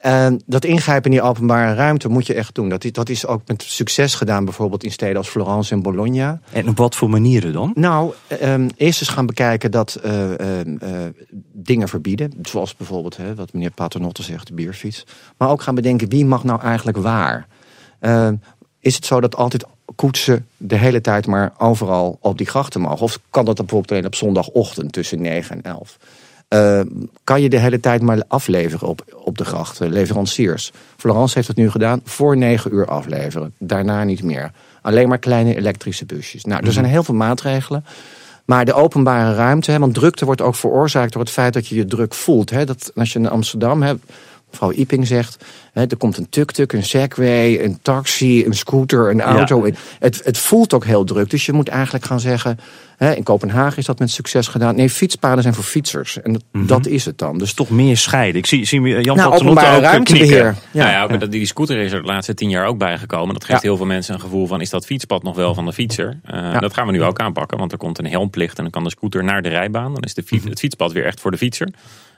En 0.00 0.40
dat 0.46 0.64
ingrijpen 0.64 1.10
in 1.10 1.16
die 1.16 1.26
openbare 1.26 1.74
ruimte 1.74 2.08
moet 2.08 2.26
je 2.26 2.34
echt 2.34 2.54
doen. 2.54 2.68
Dat, 2.68 2.84
dat 2.92 3.08
is 3.08 3.26
ook 3.26 3.40
met 3.46 3.62
succes 3.62 4.14
gedaan 4.14 4.44
bijvoorbeeld 4.44 4.84
in 4.84 4.92
steden 4.92 5.16
als 5.16 5.28
Florence 5.28 5.74
en 5.74 5.82
Bologna. 5.82 6.40
En 6.52 6.68
op 6.68 6.76
wat 6.76 6.96
voor 6.96 7.10
manieren 7.10 7.52
dan? 7.52 7.72
Nou, 7.74 8.12
um, 8.42 8.68
eerst 8.76 9.00
eens 9.00 9.10
gaan 9.10 9.26
bekijken 9.26 9.70
dat 9.70 10.00
uh, 10.04 10.30
uh, 10.30 10.64
uh, 10.64 10.78
dingen 11.52 11.88
verbieden. 11.88 12.32
Zoals 12.42 12.76
bijvoorbeeld 12.76 13.16
hè, 13.16 13.34
wat 13.34 13.52
meneer 13.52 13.70
Paternotte 13.70 14.22
zegt, 14.22 14.46
de 14.46 14.54
bierfiets. 14.54 15.06
Maar 15.36 15.48
ook 15.48 15.62
gaan 15.62 15.74
bedenken 15.74 16.08
wie 16.08 16.24
mag 16.24 16.44
nou 16.44 16.60
eigenlijk 16.60 16.98
waar. 16.98 17.46
is 18.80 18.94
het 18.94 19.06
zo 19.06 19.20
dat 19.20 19.36
altijd 19.36 19.64
koetsen 19.94 20.46
de 20.56 20.76
hele 20.76 21.00
tijd 21.00 21.26
maar 21.26 21.52
overal 21.58 22.18
op 22.20 22.38
die 22.38 22.46
grachten 22.46 22.80
mogen? 22.80 23.00
Of 23.00 23.20
kan 23.30 23.44
dat 23.44 23.56
bijvoorbeeld 23.56 23.90
alleen 23.90 24.06
op 24.06 24.14
zondagochtend 24.14 24.92
tussen 24.92 25.20
9 25.20 25.56
en 25.56 25.72
11? 25.72 25.98
Uh, 26.54 26.80
kan 27.24 27.42
je 27.42 27.48
de 27.48 27.58
hele 27.58 27.80
tijd 27.80 28.02
maar 28.02 28.22
afleveren 28.28 28.88
op, 28.88 29.04
op 29.24 29.38
de 29.38 29.44
grachten, 29.44 29.92
leveranciers. 29.92 30.72
Florence 30.96 31.34
heeft 31.34 31.48
het 31.48 31.56
nu 31.56 31.70
gedaan, 31.70 32.00
voor 32.04 32.36
negen 32.36 32.74
uur 32.74 32.86
afleveren. 32.86 33.54
Daarna 33.58 34.04
niet 34.04 34.22
meer. 34.22 34.50
Alleen 34.82 35.08
maar 35.08 35.18
kleine 35.18 35.56
elektrische 35.56 36.04
busjes. 36.04 36.44
Nou, 36.44 36.60
er 36.60 36.66
mm. 36.66 36.72
zijn 36.72 36.84
heel 36.84 37.04
veel 37.04 37.14
maatregelen. 37.14 37.84
Maar 38.44 38.64
de 38.64 38.72
openbare 38.72 39.34
ruimte, 39.34 39.70
hè, 39.70 39.78
want 39.78 39.94
drukte 39.94 40.24
wordt 40.24 40.40
ook 40.40 40.54
veroorzaakt 40.54 41.12
door 41.12 41.22
het 41.22 41.30
feit 41.30 41.52
dat 41.52 41.66
je 41.66 41.74
je 41.74 41.84
druk 41.84 42.14
voelt. 42.14 42.50
Hè. 42.50 42.64
Dat, 42.64 42.92
als 42.94 43.12
je 43.12 43.18
in 43.18 43.28
Amsterdam 43.28 43.82
hebt, 43.82 44.04
mevrouw 44.50 44.72
Iping 44.72 45.06
zegt, 45.06 45.44
hè, 45.72 45.86
er 45.86 45.96
komt 45.96 46.16
een 46.16 46.28
tuk-tuk, 46.28 46.72
een 46.72 46.84
segway, 46.84 47.64
een 47.64 47.78
taxi, 47.82 48.44
een 48.44 48.54
scooter, 48.54 49.10
een 49.10 49.20
auto. 49.20 49.66
Ja. 49.66 49.72
Het, 49.98 50.20
het 50.24 50.38
voelt 50.38 50.74
ook 50.74 50.84
heel 50.84 51.04
druk. 51.04 51.30
Dus 51.30 51.46
je 51.46 51.52
moet 51.52 51.68
eigenlijk 51.68 52.04
gaan 52.04 52.20
zeggen, 52.20 52.58
in 53.08 53.22
Kopenhagen 53.22 53.78
is 53.78 53.86
dat 53.86 53.98
met 53.98 54.10
succes 54.10 54.48
gedaan. 54.48 54.74
Nee, 54.74 54.90
fietspaden 54.90 55.42
zijn 55.42 55.54
voor 55.54 55.64
fietsers. 55.64 56.22
En 56.22 56.32
dat, 56.32 56.42
mm 56.52 56.60
-hmm. 56.60 56.68
dat 56.68 56.86
is 56.86 57.04
het 57.04 57.18
dan. 57.18 57.38
Dus 57.38 57.54
toch 57.54 57.70
meer 57.70 57.96
scheiden. 57.96 58.40
Ik 58.40 58.46
zie, 58.46 58.64
zie 58.64 59.00
Jan 59.00 59.16
nou, 59.16 59.34
openbare 59.34 59.80
ruimtebeheer. 59.80 60.56
Ja. 60.70 60.84
Nou 60.84 60.90
ja, 60.90 61.14
ook, 61.14 61.30
die 61.30 61.46
scooter 61.46 61.78
is 61.78 61.92
er 61.92 62.00
de 62.00 62.06
laatste 62.06 62.34
tien 62.34 62.50
jaar 62.50 62.66
ook 62.66 62.78
bijgekomen. 62.78 63.34
Dat 63.34 63.44
geeft 63.44 63.62
ja. 63.62 63.68
heel 63.68 63.76
veel 63.76 63.86
mensen 63.86 64.14
een 64.14 64.20
gevoel 64.20 64.46
van... 64.46 64.60
is 64.60 64.70
dat 64.70 64.86
fietspad 64.86 65.22
nog 65.22 65.36
wel 65.36 65.54
van 65.54 65.64
de 65.64 65.72
fietser? 65.72 66.08
Uh, 66.08 66.34
ja. 66.34 66.58
Dat 66.58 66.74
gaan 66.74 66.86
we 66.86 66.92
nu 66.92 67.02
ook 67.02 67.20
aanpakken. 67.20 67.58
Want 67.58 67.72
er 67.72 67.78
komt 67.78 67.98
een 67.98 68.06
helmplicht 68.06 68.56
en 68.56 68.62
dan 68.62 68.72
kan 68.72 68.84
de 68.84 68.90
scooter 68.90 69.24
naar 69.24 69.42
de 69.42 69.48
rijbaan. 69.48 69.94
Dan 69.94 70.02
is 70.02 70.14
de 70.14 70.22
fiets, 70.22 70.42
-hmm. 70.42 70.50
het 70.50 70.58
fietspad 70.58 70.92
weer 70.92 71.04
echt 71.04 71.20
voor 71.20 71.30
de 71.30 71.38
fietser. 71.38 71.68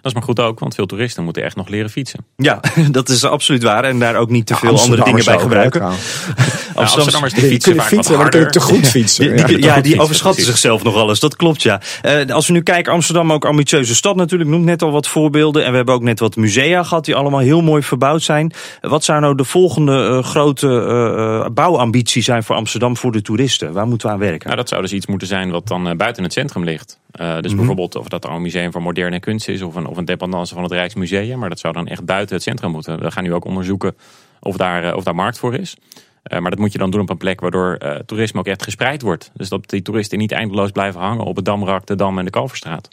Dat 0.03 0.11
is 0.13 0.19
maar 0.19 0.27
goed 0.27 0.41
ook, 0.41 0.59
want 0.59 0.75
veel 0.75 0.87
toeristen 0.87 1.25
moeten 1.25 1.43
echt 1.43 1.57
nog 1.57 1.69
leren 1.69 1.91
fietsen. 1.91 2.27
Ja, 2.37 2.61
dat 2.91 3.09
is 3.09 3.25
absoluut 3.25 3.63
waar. 3.63 3.85
En 3.85 3.99
daar 3.99 4.17
ook 4.17 4.31
niet 4.31 4.47
te 4.47 4.55
veel 4.55 4.81
andere 4.81 5.05
dingen 5.05 5.25
bij 5.25 5.39
gebruiken. 5.39 5.81
Nou, 5.81 5.95
Amsterdammers 6.75 7.33
die 7.33 7.45
fietsen 7.45 7.77
vaak 7.77 7.87
fietsen, 7.87 8.13
wat 8.13 8.23
harder. 8.23 8.51
te 8.51 8.61
goed 8.61 8.89
fietsen. 8.89 9.37
Die, 9.37 9.45
die, 9.45 9.63
ja, 9.63 9.81
die 9.81 10.01
overschatten 10.01 10.45
zichzelf 10.45 10.72
nog 10.81 10.97
alles. 10.97 11.21
Dat 11.21 11.37
klopt, 11.37 11.63
ja. 11.63 11.81
Uh, 12.03 12.35
als 12.35 12.47
we 12.47 12.53
nu 12.53 12.63
kijken, 12.63 12.93
Amsterdam 12.93 13.33
ook 13.33 13.45
ambitieuze 13.45 13.95
stad 13.95 14.17
natuurlijk. 14.17 14.51
Noemt 14.51 14.65
net 14.65 14.83
al 14.83 14.91
wat 14.91 15.09
voorbeelden. 15.09 15.65
En 15.65 15.71
we 15.71 15.77
hebben 15.77 15.95
ook 15.95 16.03
net 16.03 16.19
wat 16.19 16.37
musea 16.37 16.83
gehad 16.83 17.05
die 17.05 17.15
allemaal 17.15 17.41
heel 17.41 17.63
mooi 17.63 17.83
verbouwd 17.83 18.23
zijn. 18.23 18.53
Wat 18.81 19.05
zou 19.05 19.21
nou 19.21 19.35
de 19.35 19.45
volgende 19.45 20.09
uh, 20.09 20.23
grote 20.23 20.67
uh, 20.67 21.47
bouwambitie 21.55 22.23
zijn 22.23 22.43
voor 22.43 22.57
Amsterdam 22.57 22.97
voor 22.97 23.13
de 23.13 23.23
toeristen? 23.23 23.73
Waar 23.73 23.87
moeten 23.87 24.09
we 24.09 24.15
aan 24.15 24.21
werken? 24.21 24.47
Nou, 24.47 24.57
dat 24.57 24.69
zou 24.69 24.83
dus 24.83 24.93
iets 24.93 25.07
moeten 25.07 25.29
zijn 25.29 25.51
wat 25.51 25.69
dan 25.69 25.97
buiten 25.97 26.23
het 26.23 26.33
centrum 26.33 26.65
ligt. 26.65 26.99
Dus 27.13 27.25
mm 27.27 27.43
-hmm. 27.43 27.57
bijvoorbeeld 27.57 27.97
of 27.97 28.09
dat 28.09 28.25
er 28.25 28.31
een 28.31 28.43
museum 28.43 28.73
voor 28.73 28.83
moderne 28.83 29.21
kunst 29.21 29.49
is 29.49 29.63
of 29.63 29.75
een, 29.75 29.87
of 29.87 29.97
een 29.97 30.05
dependance 30.05 30.55
van 30.55 30.63
het 30.63 30.73
Rijksmuseum. 30.73 31.39
Maar 31.39 31.49
dat 31.49 31.59
zou 31.59 31.73
dan 31.73 31.87
echt 31.87 32.05
buiten 32.05 32.35
het 32.35 32.45
centrum 32.45 32.71
moeten. 32.71 33.01
We 33.01 33.11
gaan 33.11 33.25
nu 33.25 33.35
ook 33.35 33.45
onderzoeken 33.45 33.97
of 34.41 34.57
daar, 34.57 34.95
of 34.95 35.05
daar 35.05 35.15
markt 35.15 35.39
voor 35.39 35.55
is. 35.55 35.77
Uh, 36.23 36.39
maar 36.39 36.51
dat 36.51 36.59
moet 36.59 36.73
je 36.73 36.79
dan 36.79 36.91
doen 36.91 37.01
op 37.01 37.11
een 37.11 37.17
plek 37.17 37.41
waardoor 37.41 37.79
toerisme 38.07 38.39
ook 38.39 38.47
echt 38.47 38.63
gespreid 38.63 39.03
wordt. 39.03 39.31
Dus 39.35 39.49
dat 39.49 39.69
die 39.69 39.83
toeristen 39.83 40.19
niet 40.19 40.33
eindeloos 40.33 40.71
blijven 40.71 41.01
hangen 41.01 41.25
op 41.25 41.37
het 41.37 41.45
Damrak, 41.45 41.87
de 41.87 41.95
Dam 41.95 42.19
en 42.19 42.25
de 42.25 42.31
Kalverstraat. 42.31 42.89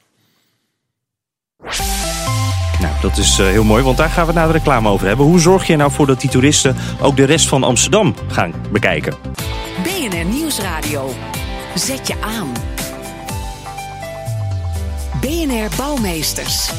Nou, 2.79 2.93
dat 3.01 3.17
is 3.17 3.37
heel 3.37 3.63
mooi, 3.63 3.83
want 3.83 3.97
daar 3.97 4.09
gaan 4.09 4.25
we 4.25 4.31
het 4.31 4.39
na 4.39 4.47
de 4.47 4.51
reclame 4.51 4.89
over 4.89 5.07
hebben. 5.07 5.25
Hoe 5.25 5.39
zorg 5.39 5.67
je 5.67 5.75
nou 5.75 5.91
voor 5.91 6.05
dat 6.07 6.21
die 6.21 6.29
toeristen 6.29 6.75
ook 7.01 7.15
de 7.15 7.23
rest 7.23 7.47
van 7.47 7.63
Amsterdam 7.63 8.15
gaan 8.27 8.53
bekijken? 8.71 9.15
BNR 9.83 10.25
Nieuwsradio. 10.25 11.09
Zet 11.75 12.07
je 12.07 12.15
aan. 12.21 12.51
BNR 15.21 15.75
Bouwmeesters. 15.77 16.71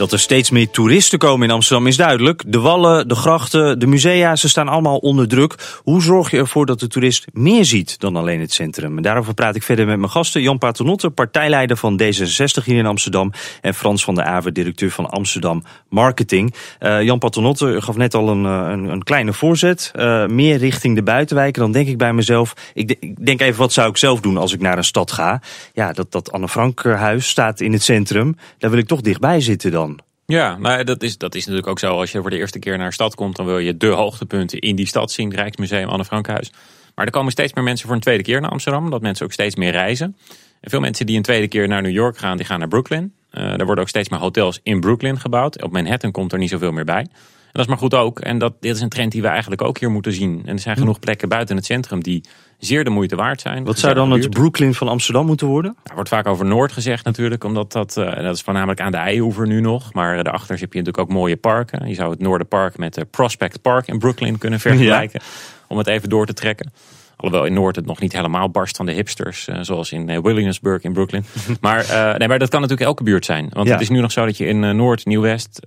Dat 0.00 0.12
er 0.12 0.18
steeds 0.18 0.50
meer 0.50 0.70
toeristen 0.70 1.18
komen 1.18 1.48
in 1.48 1.54
Amsterdam 1.54 1.86
is 1.86 1.96
duidelijk. 1.96 2.42
De 2.46 2.58
wallen, 2.58 3.08
de 3.08 3.14
grachten, 3.14 3.78
de 3.78 3.86
musea, 3.86 4.36
ze 4.36 4.48
staan 4.48 4.68
allemaal 4.68 4.96
onder 4.96 5.28
druk. 5.28 5.78
Hoe 5.82 6.02
zorg 6.02 6.30
je 6.30 6.36
ervoor 6.36 6.66
dat 6.66 6.80
de 6.80 6.86
toerist 6.86 7.26
meer 7.32 7.64
ziet 7.64 8.00
dan 8.00 8.16
alleen 8.16 8.40
het 8.40 8.52
centrum? 8.52 8.96
En 8.96 9.02
daarover 9.02 9.34
praat 9.34 9.54
ik 9.54 9.62
verder 9.62 9.86
met 9.86 9.98
mijn 9.98 10.10
gasten. 10.10 10.42
Jan 10.42 10.58
Paternotte, 10.58 11.10
partijleider 11.10 11.76
van 11.76 12.02
D66 12.02 12.64
hier 12.64 12.76
in 12.76 12.86
Amsterdam. 12.86 13.32
En 13.60 13.74
Frans 13.74 14.04
van 14.04 14.14
der 14.14 14.24
Aver, 14.24 14.52
directeur 14.52 14.90
van 14.90 15.10
Amsterdam 15.10 15.62
Marketing. 15.88 16.54
Uh, 16.80 17.02
Jan 17.02 17.18
Paternotte 17.18 17.80
gaf 17.82 17.96
net 17.96 18.14
al 18.14 18.28
een, 18.28 18.44
eh, 18.44 18.70
een, 18.70 18.84
een 18.84 19.02
kleine 19.02 19.32
voorzet. 19.32 19.92
Uh, 19.94 20.26
meer 20.26 20.56
richting 20.56 20.94
de 20.94 21.02
buitenwijken. 21.02 21.62
Dan 21.62 21.72
denk 21.72 21.88
ik 21.88 21.98
bij 21.98 22.12
mezelf, 22.12 22.54
ik, 22.74 22.96
ik, 23.00 23.26
denk 23.26 23.40
even 23.40 23.58
wat 23.58 23.72
zou 23.72 23.88
ik 23.88 23.96
zelf 23.96 24.20
doen 24.20 24.36
als 24.36 24.52
ik 24.52 24.60
naar 24.60 24.76
een 24.76 24.84
stad 24.84 25.12
ga. 25.12 25.42
Ja, 25.72 25.92
dat, 25.92 26.12
dat 26.12 26.32
Anne 26.32 26.48
Frank 26.48 26.82
huis 26.84 27.28
staat 27.28 27.60
in 27.60 27.72
het 27.72 27.82
centrum. 27.82 28.36
Daar 28.58 28.70
wil 28.70 28.78
ik 28.78 28.86
toch 28.86 29.00
dichtbij 29.00 29.40
zitten 29.40 29.70
dan. 29.70 29.89
Ja, 30.30 30.56
maar 30.56 30.84
dat 30.84 31.02
is, 31.02 31.18
dat 31.18 31.34
is 31.34 31.40
natuurlijk 31.40 31.68
ook 31.68 31.78
zo. 31.78 31.98
Als 31.98 32.12
je 32.12 32.20
voor 32.20 32.30
de 32.30 32.36
eerste 32.36 32.58
keer 32.58 32.76
naar 32.76 32.86
een 32.86 32.92
stad 32.92 33.14
komt, 33.14 33.36
dan 33.36 33.46
wil 33.46 33.58
je 33.58 33.76
de 33.76 33.86
hoogtepunten 33.86 34.58
in 34.58 34.76
die 34.76 34.86
stad 34.86 35.12
zien. 35.12 35.34
Rijksmuseum, 35.34 35.88
Anne 35.88 36.04
Frankhuis. 36.04 36.52
Maar 36.94 37.06
er 37.06 37.12
komen 37.12 37.32
steeds 37.32 37.52
meer 37.52 37.64
mensen 37.64 37.86
voor 37.86 37.94
een 37.94 38.02
tweede 38.02 38.22
keer 38.22 38.40
naar 38.40 38.50
Amsterdam. 38.50 38.84
Omdat 38.84 39.00
mensen 39.00 39.24
ook 39.24 39.32
steeds 39.32 39.54
meer 39.54 39.70
reizen. 39.70 40.16
En 40.60 40.70
veel 40.70 40.80
mensen 40.80 41.06
die 41.06 41.16
een 41.16 41.22
tweede 41.22 41.48
keer 41.48 41.68
naar 41.68 41.82
New 41.82 41.92
York 41.92 42.18
gaan, 42.18 42.36
die 42.36 42.46
gaan 42.46 42.58
naar 42.58 42.68
Brooklyn. 42.68 43.12
Uh, 43.32 43.42
er 43.42 43.64
worden 43.64 43.84
ook 43.84 43.88
steeds 43.88 44.08
meer 44.08 44.18
hotels 44.18 44.60
in 44.62 44.80
Brooklyn 44.80 45.20
gebouwd. 45.20 45.62
Op 45.62 45.72
Manhattan 45.72 46.10
komt 46.10 46.32
er 46.32 46.38
niet 46.38 46.50
zoveel 46.50 46.72
meer 46.72 46.84
bij. 46.84 47.00
En 47.00 47.08
dat 47.52 47.62
is 47.62 47.68
maar 47.68 47.78
goed 47.78 47.94
ook. 47.94 48.20
En 48.20 48.38
dat, 48.38 48.54
dit 48.60 48.74
is 48.74 48.80
een 48.80 48.88
trend 48.88 49.12
die 49.12 49.22
we 49.22 49.28
eigenlijk 49.28 49.62
ook 49.62 49.78
hier 49.78 49.90
moeten 49.90 50.12
zien. 50.12 50.42
En 50.44 50.52
er 50.52 50.60
zijn 50.60 50.76
genoeg 50.76 50.98
plekken 50.98 51.28
buiten 51.28 51.56
het 51.56 51.64
centrum 51.64 52.02
die 52.02 52.24
zeer 52.60 52.84
de 52.84 52.90
moeite 52.90 53.16
waard 53.16 53.40
zijn. 53.40 53.64
Wat 53.64 53.78
zou 53.78 53.94
dan 53.94 54.10
het 54.10 54.30
Brooklyn 54.30 54.74
van 54.74 54.88
Amsterdam 54.88 55.26
moeten 55.26 55.46
worden? 55.46 55.76
Er 55.84 55.94
wordt 55.94 56.08
vaak 56.08 56.26
over 56.26 56.46
Noord 56.46 56.72
gezegd 56.72 57.04
natuurlijk, 57.04 57.44
omdat 57.44 57.72
dat, 57.72 57.96
uh, 57.96 58.16
dat 58.16 58.34
is 58.34 58.42
voornamelijk 58.42 58.80
aan 58.80 58.90
de 58.90 58.96
Eiehoever 58.96 59.46
nu 59.46 59.60
nog. 59.60 59.92
Maar 59.92 60.24
daarachter 60.24 60.58
heb 60.58 60.72
je 60.72 60.78
natuurlijk 60.78 60.98
ook 60.98 61.16
mooie 61.16 61.36
parken. 61.36 61.88
Je 61.88 61.94
zou 61.94 62.10
het 62.10 62.20
Noorderpark 62.20 62.78
met 62.78 62.94
de 62.94 63.04
Prospect 63.04 63.62
Park 63.62 63.86
in 63.86 63.98
Brooklyn 63.98 64.38
kunnen 64.38 64.60
vergelijken. 64.60 65.20
Om 65.68 65.78
het 65.78 65.86
even 65.86 66.08
door 66.08 66.26
te 66.26 66.32
trekken. 66.32 66.72
Alhoewel 67.16 67.46
in 67.46 67.54
Noord 67.54 67.76
het 67.76 67.86
nog 67.86 68.00
niet 68.00 68.12
helemaal 68.12 68.50
barst 68.50 68.76
van 68.76 68.86
de 68.86 68.92
hipsters. 68.92 69.48
Uh, 69.48 69.58
zoals 69.60 69.92
in 69.92 70.08
uh, 70.08 70.18
Williamsburg 70.18 70.82
in 70.82 70.92
Brooklyn. 70.92 71.24
maar, 71.60 71.84
uh, 71.84 72.14
nee, 72.14 72.28
maar 72.28 72.38
dat 72.38 72.48
kan 72.48 72.60
natuurlijk 72.60 72.88
elke 72.88 73.02
buurt 73.02 73.24
zijn. 73.24 73.48
Want 73.52 73.66
ja. 73.66 73.72
het 73.72 73.82
is 73.82 73.88
nu 73.88 74.00
nog 74.00 74.12
zo 74.12 74.24
dat 74.24 74.36
je 74.36 74.46
in 74.46 74.76
Noord, 74.76 75.06
Nieuw-West, 75.06 75.60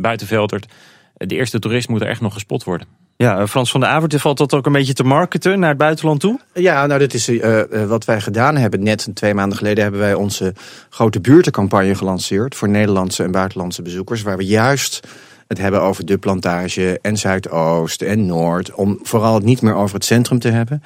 Buitenveldert... 0.00 0.72
de 1.14 1.34
eerste 1.34 1.58
toerist 1.58 1.88
moet 1.88 2.00
er 2.00 2.08
echt 2.08 2.20
nog 2.20 2.32
gespot 2.32 2.64
worden. 2.64 2.86
Ja, 3.20 3.46
Frans 3.46 3.70
van 3.70 3.80
der 3.80 3.88
Avert, 3.88 4.20
valt 4.20 4.38
dat 4.38 4.54
ook 4.54 4.66
een 4.66 4.72
beetje 4.72 4.92
te 4.92 5.04
marketen 5.04 5.58
naar 5.58 5.68
het 5.68 5.78
buitenland 5.78 6.20
toe? 6.20 6.40
Ja, 6.54 6.86
nou 6.86 7.00
dat 7.00 7.14
is 7.14 7.28
uh, 7.28 7.62
wat 7.86 8.04
wij 8.04 8.20
gedaan 8.20 8.56
hebben. 8.56 8.82
Net 8.82 9.08
twee 9.14 9.34
maanden 9.34 9.58
geleden 9.58 9.82
hebben 9.82 10.00
wij 10.00 10.14
onze 10.14 10.54
grote 10.88 11.20
buurtencampagne 11.20 11.94
gelanceerd... 11.94 12.54
voor 12.54 12.68
Nederlandse 12.68 13.22
en 13.22 13.30
buitenlandse 13.30 13.82
bezoekers. 13.82 14.22
Waar 14.22 14.36
we 14.36 14.44
juist 14.44 15.00
het 15.46 15.58
hebben 15.58 15.82
over 15.82 16.06
de 16.06 16.18
plantage 16.18 16.98
en 17.02 17.16
Zuidoost 17.16 18.02
en 18.02 18.26
Noord. 18.26 18.74
Om 18.74 18.98
vooral 19.02 19.34
het 19.34 19.44
niet 19.44 19.62
meer 19.62 19.74
over 19.74 19.94
het 19.94 20.04
centrum 20.04 20.38
te 20.38 20.50
hebben. 20.50 20.82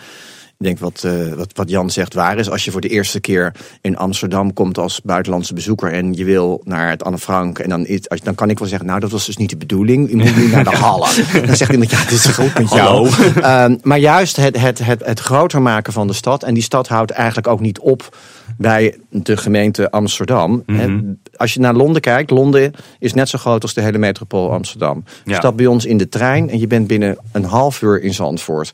Ik 0.58 0.66
denk 0.66 0.78
wat, 0.78 1.02
uh, 1.06 1.32
wat, 1.32 1.50
wat 1.52 1.70
Jan 1.70 1.90
zegt 1.90 2.14
waar 2.14 2.38
is. 2.38 2.50
Als 2.50 2.64
je 2.64 2.70
voor 2.70 2.80
de 2.80 2.88
eerste 2.88 3.20
keer 3.20 3.52
in 3.80 3.96
Amsterdam 3.96 4.52
komt 4.52 4.78
als 4.78 5.00
buitenlandse 5.00 5.54
bezoeker... 5.54 5.92
en 5.92 6.12
je 6.12 6.24
wil 6.24 6.60
naar 6.64 6.90
het 6.90 7.04
Anne 7.04 7.18
Frank... 7.18 7.58
en 7.58 7.68
dan, 7.68 7.86
dan 8.22 8.34
kan 8.34 8.50
ik 8.50 8.58
wel 8.58 8.68
zeggen, 8.68 8.86
nou 8.86 9.00
dat 9.00 9.10
was 9.10 9.26
dus 9.26 9.36
niet 9.36 9.50
de 9.50 9.56
bedoeling. 9.56 10.10
Je 10.10 10.16
moet 10.16 10.36
nu 10.36 10.48
naar 10.48 10.64
de 10.64 10.76
Halle. 10.86 11.08
Dan 11.46 11.56
zegt 11.56 11.72
iemand, 11.72 11.90
ja 11.90 12.02
dit 12.02 12.12
is 12.12 12.26
goed 12.26 12.58
met 12.58 12.70
jou. 12.70 13.08
Uh, 13.36 13.66
maar 13.82 13.98
juist 13.98 14.36
het, 14.36 14.60
het, 14.60 14.78
het, 14.78 15.04
het 15.04 15.20
groter 15.20 15.62
maken 15.62 15.92
van 15.92 16.06
de 16.06 16.12
stad. 16.12 16.42
En 16.42 16.54
die 16.54 16.62
stad 16.62 16.88
houdt 16.88 17.10
eigenlijk 17.10 17.46
ook 17.46 17.60
niet 17.60 17.78
op 17.78 18.16
bij 18.56 18.98
de 19.10 19.36
gemeente 19.36 19.90
Amsterdam. 19.90 20.62
Mm 20.66 20.78
-hmm. 20.78 21.18
Als 21.36 21.54
je 21.54 21.60
naar 21.60 21.74
Londen 21.74 22.00
kijkt, 22.00 22.30
Londen 22.30 22.72
is 22.98 23.14
net 23.14 23.28
zo 23.28 23.38
groot 23.38 23.62
als 23.62 23.74
de 23.74 23.80
hele 23.80 23.98
metropool 23.98 24.52
Amsterdam. 24.52 25.04
Je 25.24 25.30
ja. 25.30 25.36
stapt 25.36 25.56
bij 25.56 25.66
ons 25.66 25.84
in 25.84 25.96
de 25.96 26.08
trein 26.08 26.50
en 26.50 26.58
je 26.58 26.66
bent 26.66 26.86
binnen 26.86 27.18
een 27.32 27.44
half 27.44 27.82
uur 27.82 28.02
in 28.02 28.14
Zandvoort 28.14 28.70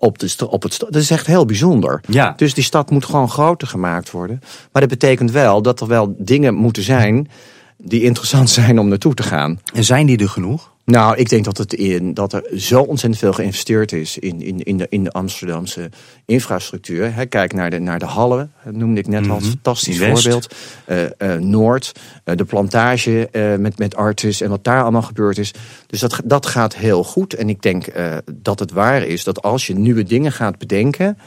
op, 0.00 0.18
de, 0.18 0.48
op 0.50 0.62
het 0.62 0.78
Dat 0.78 0.94
is 1.02 1.10
echt 1.10 1.26
heel 1.26 1.44
bijzonder. 1.44 2.00
Ja. 2.08 2.32
Dus 2.36 2.54
die 2.54 2.64
stad 2.64 2.90
moet 2.90 3.04
gewoon 3.04 3.30
groter 3.30 3.68
gemaakt 3.68 4.10
worden. 4.10 4.40
Maar 4.72 4.82
dat 4.82 4.90
betekent 4.90 5.30
wel 5.30 5.62
dat 5.62 5.80
er 5.80 5.86
wel 5.86 6.14
dingen 6.18 6.54
moeten 6.54 6.82
zijn 6.82 7.28
die 7.76 8.02
interessant 8.02 8.50
zijn 8.60 8.78
om 8.78 8.88
naartoe 8.88 9.14
te 9.14 9.22
gaan. 9.22 9.60
En 9.72 9.84
zijn 9.84 10.06
die 10.06 10.18
er 10.18 10.28
genoeg? 10.28 10.72
Nou, 10.90 11.16
ik 11.16 11.28
denk 11.28 11.44
dat, 11.44 11.58
het 11.58 11.72
in, 11.72 12.14
dat 12.14 12.32
er 12.32 12.44
zo 12.56 12.80
ontzettend 12.80 13.18
veel 13.20 13.32
geïnvesteerd 13.32 13.92
is 13.92 14.18
in, 14.18 14.42
in, 14.42 14.62
in, 14.62 14.76
de, 14.76 14.86
in 14.88 15.04
de 15.04 15.10
Amsterdamse 15.10 15.90
infrastructuur. 16.24 17.14
He, 17.14 17.26
kijk 17.26 17.52
naar 17.52 17.70
de, 17.70 17.78
naar 17.78 17.98
de 17.98 18.04
Hallen, 18.04 18.52
noemde 18.70 19.00
ik 19.00 19.06
net 19.06 19.28
al, 19.28 19.36
mm 19.36 19.40
-hmm. 19.40 19.50
fantastisch 19.50 19.98
West. 19.98 20.22
voorbeeld. 20.22 20.54
Uh, 20.86 21.02
uh, 21.18 21.40
Noord, 21.40 21.92
uh, 22.24 22.36
de 22.36 22.44
plantage 22.44 23.28
met, 23.58 23.78
met 23.78 23.96
Artis 23.96 24.40
en 24.40 24.50
wat 24.50 24.64
daar 24.64 24.82
allemaal 24.82 25.02
gebeurd 25.02 25.38
is. 25.38 25.54
Dus 25.86 26.00
dat, 26.00 26.20
dat 26.24 26.46
gaat 26.46 26.76
heel 26.76 27.04
goed. 27.04 27.34
En 27.34 27.48
ik 27.48 27.62
denk 27.62 27.86
dat 28.34 28.58
het 28.58 28.72
waar 28.72 29.02
is 29.02 29.24
dat 29.24 29.42
als 29.42 29.66
je 29.66 29.74
nieuwe 29.74 30.02
dingen 30.02 30.32
gaat 30.32 30.58
bedenken... 30.58 31.18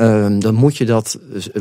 Uh, 0.00 0.26
dan 0.38 0.54
moet 0.54 0.76
je 0.76 0.84
dat, 0.84 1.18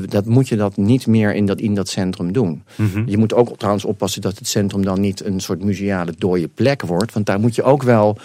dat 0.09 0.25
moet 0.25 0.47
je 0.47 0.55
dat 0.55 0.77
niet 0.77 1.07
meer 1.07 1.35
in 1.35 1.45
dat, 1.45 1.59
in 1.59 1.75
dat 1.75 1.89
centrum 1.89 2.31
doen. 2.31 2.63
Mm 2.75 2.89
-hmm. 2.93 3.03
Je 3.07 3.17
moet 3.17 3.33
ook 3.33 3.57
trouwens 3.57 3.85
oppassen 3.85 4.21
dat 4.21 4.37
het 4.37 4.47
centrum 4.47 4.85
dan 4.85 4.99
niet 4.99 5.25
een 5.25 5.39
soort 5.39 5.63
museale 5.63 6.13
dode 6.17 6.47
plek 6.47 6.81
wordt. 6.81 7.13
Want 7.13 7.25
daar 7.25 7.39
moet 7.39 7.55
je 7.55 7.63
ook 7.63 7.83
wel 7.83 8.17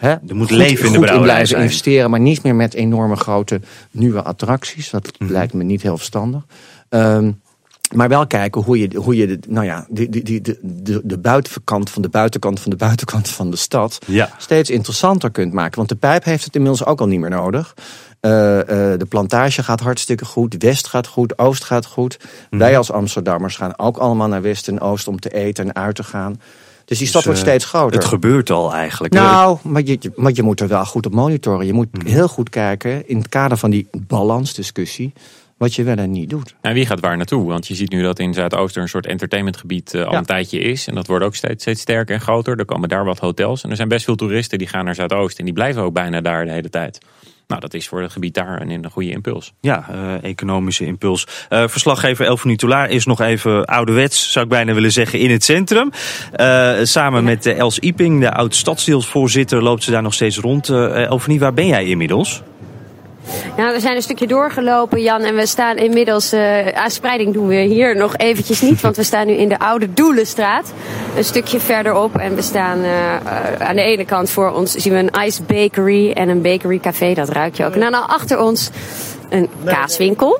er 0.00 0.20
moet 0.32 0.50
leven 0.50 0.86
in 0.86 1.00
de 1.00 1.06
in 1.06 1.22
blijven 1.22 1.46
zijn. 1.46 1.62
investeren. 1.62 2.10
Maar 2.10 2.20
niet 2.20 2.42
meer 2.42 2.54
met 2.54 2.74
enorme 2.74 3.16
grote 3.16 3.60
nieuwe 3.90 4.22
attracties. 4.22 4.90
Dat 4.90 5.06
mm 5.06 5.26
-hmm. 5.26 5.36
lijkt 5.36 5.52
me 5.52 5.64
niet 5.64 5.82
heel 5.82 5.96
verstandig. 5.96 6.42
Um, 6.88 7.40
maar 7.94 8.08
wel 8.08 8.26
kijken 8.26 8.62
hoe 8.62 8.78
je, 8.78 8.96
hoe 8.96 9.16
je 9.16 9.26
de, 9.26 9.38
nou 9.48 9.66
ja, 9.66 9.86
de, 9.88 10.08
de, 10.08 10.22
de, 10.22 10.58
de, 10.62 11.00
de 11.04 11.18
buitenkant 11.18 11.90
van 11.90 12.02
de 12.02 12.08
buitenkant 12.08 12.60
van 12.60 12.70
de 12.70 12.76
buitenkant 12.76 13.28
van 13.28 13.50
de 13.50 13.56
stad 13.56 13.98
ja. 14.06 14.30
steeds 14.38 14.70
interessanter 14.70 15.30
kunt 15.30 15.52
maken. 15.52 15.76
Want 15.76 15.88
de 15.88 15.94
pijp 15.94 16.24
heeft 16.24 16.44
het 16.44 16.54
inmiddels 16.54 16.84
ook 16.84 17.00
al 17.00 17.06
niet 17.06 17.20
meer 17.20 17.30
nodig. 17.30 17.74
Uh, 18.20 18.56
uh, 18.56 18.62
de 18.98 19.06
plantage 19.08 19.62
gaat 19.62 19.80
hartstikke 19.80 20.24
goed. 20.24 20.54
West 20.58 20.86
gaat 20.86 21.06
goed. 21.06 21.38
Oost 21.38 21.64
gaat 21.64 21.86
goed. 21.86 22.18
Mm. 22.50 22.58
Wij 22.58 22.76
als 22.76 22.90
Amsterdammers 22.90 23.56
gaan 23.56 23.78
ook 23.78 23.96
allemaal 23.96 24.28
naar 24.28 24.42
West 24.42 24.68
en 24.68 24.80
Oost 24.80 25.08
om 25.08 25.20
te 25.20 25.34
eten 25.34 25.64
en 25.64 25.74
uit 25.74 25.94
te 25.94 26.04
gaan. 26.04 26.40
Dus 26.84 26.98
die 26.98 27.06
stad 27.06 27.22
dus, 27.22 27.30
wordt 27.30 27.48
steeds 27.48 27.64
groter. 27.64 27.98
Het 27.98 28.08
gebeurt 28.08 28.50
al 28.50 28.74
eigenlijk. 28.74 29.14
Nou, 29.14 29.58
maar 29.62 29.82
je, 29.84 30.12
maar 30.14 30.32
je 30.34 30.42
moet 30.42 30.60
er 30.60 30.68
wel 30.68 30.84
goed 30.84 31.06
op 31.06 31.12
monitoren. 31.12 31.66
Je 31.66 31.72
moet 31.72 32.02
mm. 32.02 32.06
heel 32.06 32.28
goed 32.28 32.50
kijken 32.50 33.08
in 33.08 33.16
het 33.16 33.28
kader 33.28 33.56
van 33.56 33.70
die 33.70 33.88
balansdiscussie 34.06 35.12
wat 35.58 35.74
je 35.74 35.82
wel 35.82 35.96
en 35.96 36.10
niet 36.10 36.30
doet. 36.30 36.54
En 36.60 36.74
wie 36.74 36.86
gaat 36.86 37.00
waar 37.00 37.16
naartoe? 37.16 37.46
Want 37.46 37.66
je 37.66 37.74
ziet 37.74 37.90
nu 37.90 38.02
dat 38.02 38.18
in 38.18 38.34
Zuidooster 38.34 38.82
een 38.82 38.88
soort 38.88 39.06
entertainmentgebied 39.06 39.94
uh, 39.94 40.04
al 40.04 40.12
ja. 40.12 40.18
een 40.18 40.24
tijdje 40.24 40.58
is. 40.58 40.86
En 40.86 40.94
dat 40.94 41.06
wordt 41.06 41.24
ook 41.24 41.34
steeds, 41.34 41.62
steeds 41.62 41.80
sterker 41.80 42.14
en 42.14 42.20
groter. 42.20 42.58
Er 42.58 42.64
komen 42.64 42.88
daar 42.88 43.04
wat 43.04 43.18
hotels. 43.18 43.64
En 43.64 43.70
er 43.70 43.76
zijn 43.76 43.88
best 43.88 44.04
veel 44.04 44.16
toeristen 44.16 44.58
die 44.58 44.68
gaan 44.68 44.84
naar 44.84 44.94
Zuidoost. 44.94 45.38
En 45.38 45.44
die 45.44 45.54
blijven 45.54 45.82
ook 45.82 45.92
bijna 45.92 46.20
daar 46.20 46.44
de 46.44 46.50
hele 46.50 46.70
tijd. 46.70 46.98
Nou, 47.48 47.60
dat 47.60 47.74
is 47.74 47.88
voor 47.88 48.00
het 48.00 48.12
gebied 48.12 48.34
daar 48.34 48.60
een, 48.60 48.70
een 48.70 48.90
goede 48.90 49.10
impuls. 49.10 49.52
Ja, 49.60 49.86
uh, 49.92 50.24
economische 50.24 50.84
impuls. 50.84 51.26
Uh, 51.50 51.68
verslaggever 51.68 52.26
Elfanie 52.26 52.56
Toulaar 52.56 52.90
is 52.90 53.06
nog 53.06 53.20
even 53.20 53.64
ouderwets, 53.64 54.32
zou 54.32 54.44
ik 54.44 54.50
bijna 54.50 54.74
willen 54.74 54.92
zeggen, 54.92 55.18
in 55.18 55.30
het 55.30 55.44
centrum. 55.44 55.90
Uh, 56.36 56.72
samen 56.82 57.24
met 57.24 57.46
Els 57.46 57.78
Iping, 57.78 58.20
de 58.20 58.32
oud-stadsdeelsvoorzitter, 58.32 59.62
loopt 59.62 59.82
ze 59.82 59.90
daar 59.90 60.02
nog 60.02 60.14
steeds 60.14 60.38
rond. 60.38 60.68
Elfanie, 60.68 61.38
waar 61.38 61.54
ben 61.54 61.66
jij 61.66 61.84
inmiddels? 61.84 62.42
Nou, 63.56 63.72
we 63.72 63.80
zijn 63.80 63.96
een 63.96 64.02
stukje 64.02 64.26
doorgelopen, 64.26 65.02
Jan. 65.02 65.22
En 65.22 65.34
we 65.34 65.46
staan 65.46 65.76
inmiddels... 65.76 66.32
Uh, 66.32 66.68
aan 66.68 66.90
spreiding 66.90 67.32
doen 67.32 67.46
we 67.46 67.54
hier 67.54 67.96
nog 67.96 68.16
eventjes 68.16 68.60
niet. 68.60 68.80
Want 68.80 68.96
we 68.96 69.02
staan 69.02 69.26
nu 69.26 69.32
in 69.32 69.48
de 69.48 69.58
Oude 69.58 69.92
Doelenstraat. 69.92 70.72
Een 71.16 71.24
stukje 71.24 71.60
verderop. 71.60 72.16
En 72.16 72.34
we 72.34 72.42
staan 72.42 72.78
uh, 72.78 73.14
aan 73.58 73.76
de 73.76 73.82
ene 73.82 74.04
kant 74.04 74.30
voor 74.30 74.50
ons 74.50 74.72
zien 74.72 74.92
we 74.92 74.98
een 74.98 75.26
ice 75.26 75.42
bakery 75.42 76.10
en 76.10 76.28
een 76.28 76.42
bakery 76.42 76.78
café. 76.78 77.14
Dat 77.14 77.28
ruik 77.28 77.54
je 77.54 77.64
ook. 77.64 77.74
En 77.74 77.80
dan 77.80 78.08
achter 78.08 78.40
ons 78.40 78.70
een 79.28 79.48
kaaswinkel. 79.64 80.38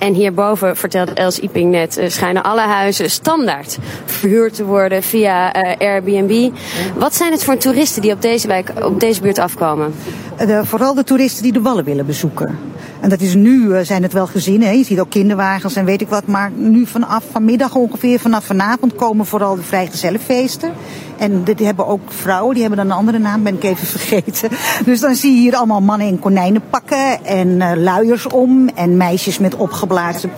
En 0.00 0.14
hierboven, 0.14 0.76
vertelt 0.76 1.12
Els 1.12 1.38
Iping 1.38 1.70
net, 1.70 1.98
uh, 1.98 2.08
schijnen 2.08 2.42
alle 2.42 2.60
huizen 2.60 3.10
standaard 3.10 3.78
verhuurd 4.04 4.54
te 4.54 4.64
worden 4.64 5.02
via 5.02 5.56
uh, 5.56 5.88
Airbnb. 5.88 6.50
Wat 6.96 7.14
zijn 7.14 7.32
het 7.32 7.44
voor 7.44 7.56
toeristen 7.56 8.02
die 8.02 8.12
op 8.12 8.22
deze, 8.22 8.46
wijk, 8.46 8.72
op 8.82 9.00
deze 9.00 9.20
buurt 9.20 9.38
afkomen? 9.38 9.94
De, 10.38 10.60
vooral 10.64 10.94
de 10.94 11.04
toeristen 11.04 11.42
die 11.42 11.52
de 11.52 11.60
Wallen 11.60 11.84
willen 11.84 12.06
bezoeken. 12.06 12.58
En 13.00 13.08
dat 13.08 13.20
is 13.20 13.34
nu, 13.34 13.60
uh, 13.60 13.80
zijn 13.82 14.02
het 14.02 14.12
wel 14.12 14.26
gezinnen. 14.26 14.68
Hè? 14.68 14.74
Je 14.74 14.84
ziet 14.84 15.00
ook 15.00 15.10
kinderwagens 15.10 15.76
en 15.76 15.84
weet 15.84 16.00
ik 16.00 16.08
wat. 16.08 16.26
Maar 16.26 16.50
nu 16.54 16.86
vanaf 16.86 17.24
vanmiddag 17.30 17.74
ongeveer, 17.74 18.20
vanaf 18.20 18.44
vanavond 18.44 18.94
komen 18.94 19.26
vooral 19.26 19.56
de 19.56 19.62
vrijgezellenfeesten. 19.62 20.72
En 21.18 21.44
die 21.44 21.66
hebben 21.66 21.86
ook 21.86 22.12
vrouwen, 22.12 22.54
die 22.54 22.62
hebben 22.62 22.80
dan 22.80 22.90
een 22.90 22.98
andere 22.98 23.18
naam, 23.18 23.42
ben 23.42 23.54
ik 23.54 23.64
even 23.64 23.86
vergeten. 23.98 24.48
Dus 24.84 25.00
dan 25.00 25.14
zie 25.14 25.34
je 25.34 25.40
hier 25.40 25.56
allemaal 25.56 25.80
mannen 25.80 26.06
in 26.06 26.18
konijnenpakken 26.18 27.24
en 27.24 27.48
uh, 27.48 27.72
luiers 27.76 28.26
om. 28.26 28.68
En 28.74 28.96
meisjes 28.96 29.38
met 29.38 29.54
opgeblazen 29.54 30.30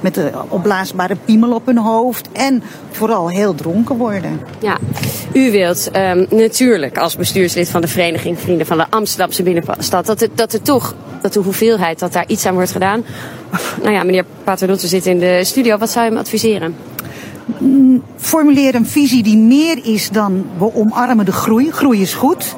met 0.00 0.14
de 0.14 0.30
opblaasbare 0.48 1.16
piemel 1.24 1.54
op 1.54 1.66
hun 1.66 1.78
hoofd. 1.78 2.28
En 2.32 2.62
vooral 2.90 3.30
heel 3.30 3.54
dronken 3.54 3.96
worden. 3.96 4.40
Ja, 4.60 4.78
u 5.32 5.50
wilt 5.50 5.90
um, 5.96 6.26
natuurlijk 6.30 6.98
als 6.98 7.16
bestuurslid 7.16 7.70
van 7.70 7.80
de 7.80 7.88
Vereniging 7.88 8.38
Vrienden 8.38 8.66
van 8.66 8.76
de 8.76 8.86
Amsterdamse 8.90 9.42
Binnenstad... 9.42 10.06
dat 10.06 10.20
er, 10.20 10.28
dat 10.34 10.52
er 10.52 10.62
toch, 10.62 10.94
dat 11.22 11.32
de 11.32 11.40
hoeveelheid, 11.40 11.98
dat 11.98 12.12
daar 12.12 12.24
iets 12.26 12.46
aan 12.46 12.54
wordt 12.54 12.72
gedaan. 12.72 13.04
Nou 13.82 13.92
ja, 13.92 14.02
meneer 14.02 14.24
Paternotte 14.44 14.86
zit 14.86 15.06
in 15.06 15.18
de 15.18 15.40
studio. 15.44 15.78
Wat 15.78 15.90
zou 15.90 16.04
je 16.04 16.10
hem 16.10 16.20
adviseren? 16.20 16.74
formuleer 18.16 18.74
een 18.74 18.86
visie 18.86 19.22
die 19.22 19.36
meer 19.36 19.78
is 19.82 20.10
dan 20.10 20.46
we 20.58 20.74
omarmen 20.74 21.24
de 21.24 21.32
groei. 21.32 21.70
Groei 21.70 22.00
is 22.00 22.14
goed. 22.14 22.54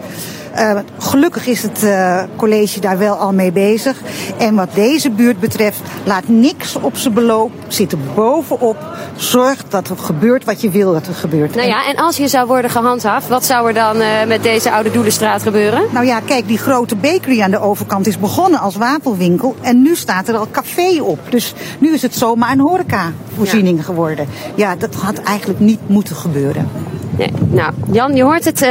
Uh, 0.57 0.79
gelukkig 0.99 1.47
is 1.47 1.63
het 1.63 1.83
uh, 1.85 2.23
college 2.37 2.81
daar 2.81 2.99
wel 2.99 3.15
al 3.15 3.33
mee 3.33 3.53
bezig. 3.53 4.01
En 4.39 4.55
wat 4.55 4.75
deze 4.75 5.11
buurt 5.11 5.41
betreft, 5.41 5.81
laat 6.05 6.29
niks 6.29 6.77
op 6.77 6.97
zijn 6.97 7.15
beloop. 7.15 7.51
Zit 7.69 7.93
er 7.93 7.99
bovenop. 8.15 8.77
Zorg 9.17 9.65
dat 9.69 9.89
er 9.89 9.99
gebeurt 9.99 10.45
wat 10.45 10.61
je 10.61 10.71
wil 10.71 10.93
dat 10.93 11.07
er 11.07 11.15
gebeurt. 11.15 11.55
Nou 11.55 11.69
ja, 11.69 11.87
en 11.87 11.97
als 11.97 12.17
je 12.17 12.29
zou 12.29 12.47
worden 12.47 12.71
gehandhaafd, 12.71 13.29
wat 13.29 13.45
zou 13.45 13.69
er 13.69 13.75
dan 13.75 13.97
uh, 13.97 14.07
met 14.27 14.43
deze 14.43 14.73
oude 14.73 14.91
Doelenstraat 14.91 15.43
gebeuren? 15.43 15.83
Nou 15.93 16.07
ja, 16.07 16.21
kijk, 16.21 16.47
die 16.47 16.59
grote 16.59 16.97
bakery 16.97 17.41
aan 17.43 17.51
de 17.51 17.61
overkant 17.61 18.07
is 18.07 18.19
begonnen 18.19 18.61
als 18.61 18.77
wafelwinkel. 18.77 19.57
En 19.61 19.83
nu 19.83 19.97
staat 19.97 20.29
er 20.29 20.37
al 20.37 20.47
café 20.51 21.03
op. 21.03 21.19
Dus 21.31 21.55
nu 21.79 21.93
is 21.93 22.03
het 22.03 22.15
zomaar 22.15 22.53
een 22.53 22.61
horecavoorziening 22.61 23.79
ja. 23.79 23.85
geworden. 23.85 24.27
Ja, 24.55 24.77
dat 24.77 24.95
had 24.95 25.19
eigenlijk 25.19 25.61
niet 25.61 25.81
moeten 25.87 26.17
gebeuren. 26.17 26.69
Nee. 27.17 27.33
Nou, 27.51 27.73
Jan, 27.91 28.17
je 28.17 28.23
hoort 28.23 28.45
het, 28.45 28.67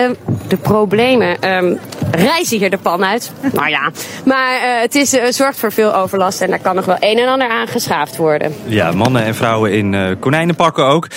de 0.52 0.58
problemen 0.58 1.50
um, 1.50 1.80
reizen 2.12 2.58
hier 2.58 2.70
de 2.70 2.78
pan 2.78 3.04
uit. 3.04 3.32
nou 3.54 3.70
ja, 3.70 3.92
maar 4.26 4.56
uh, 4.56 4.82
het 4.82 4.96
is, 4.96 5.14
uh, 5.14 5.24
zorgt 5.30 5.60
voor 5.60 5.72
veel 5.72 5.96
overlast 5.96 6.42
en 6.42 6.50
daar 6.50 6.60
kan 6.60 6.76
nog 6.76 6.86
wel 6.86 6.98
een 7.00 7.18
en 7.18 7.28
ander 7.28 7.50
aan 7.50 7.68
geschaafd 7.68 8.18
worden. 8.18 8.54
Ja, 8.66 8.92
mannen 8.92 9.24
en 9.24 9.36
vrouwen 9.36 9.74
in 9.74 9.94
uh, 9.94 10.10
konijnenpakken 10.20 10.86
ook. 10.86 11.08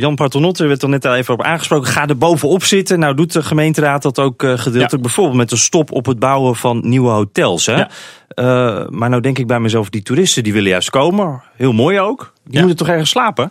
Jan 0.00 0.14
Paternotte 0.14 0.66
werd 0.66 0.82
er 0.82 0.88
net 0.88 1.06
al 1.06 1.14
even 1.14 1.34
op 1.34 1.42
aangesproken. 1.42 1.88
Ga 1.88 2.06
er 2.06 2.18
bovenop 2.18 2.64
zitten. 2.64 2.98
Nou 2.98 3.14
doet 3.14 3.32
de 3.32 3.42
gemeenteraad 3.42 4.02
dat 4.02 4.18
ook 4.18 4.42
gedeeltelijk. 4.42 4.90
Ja. 4.90 4.98
Bijvoorbeeld 4.98 5.36
met 5.36 5.50
een 5.50 5.58
stop 5.58 5.92
op 5.92 6.06
het 6.06 6.18
bouwen 6.18 6.56
van 6.56 6.80
nieuwe 6.84 7.10
hotels. 7.10 7.66
Hè? 7.66 7.76
Ja. 7.76 7.88
Uh, 8.34 8.88
maar 8.88 9.08
nou 9.08 9.22
denk 9.22 9.38
ik 9.38 9.46
bij 9.46 9.60
mezelf, 9.60 9.88
die 9.88 10.02
toeristen 10.02 10.42
die 10.42 10.52
willen 10.52 10.70
juist 10.70 10.90
komen. 10.90 11.42
Heel 11.56 11.72
mooi 11.72 12.00
ook. 12.00 12.32
Die 12.44 12.54
ja. 12.54 12.58
moeten 12.58 12.76
toch 12.76 12.88
ergens 12.88 13.10
slapen? 13.10 13.50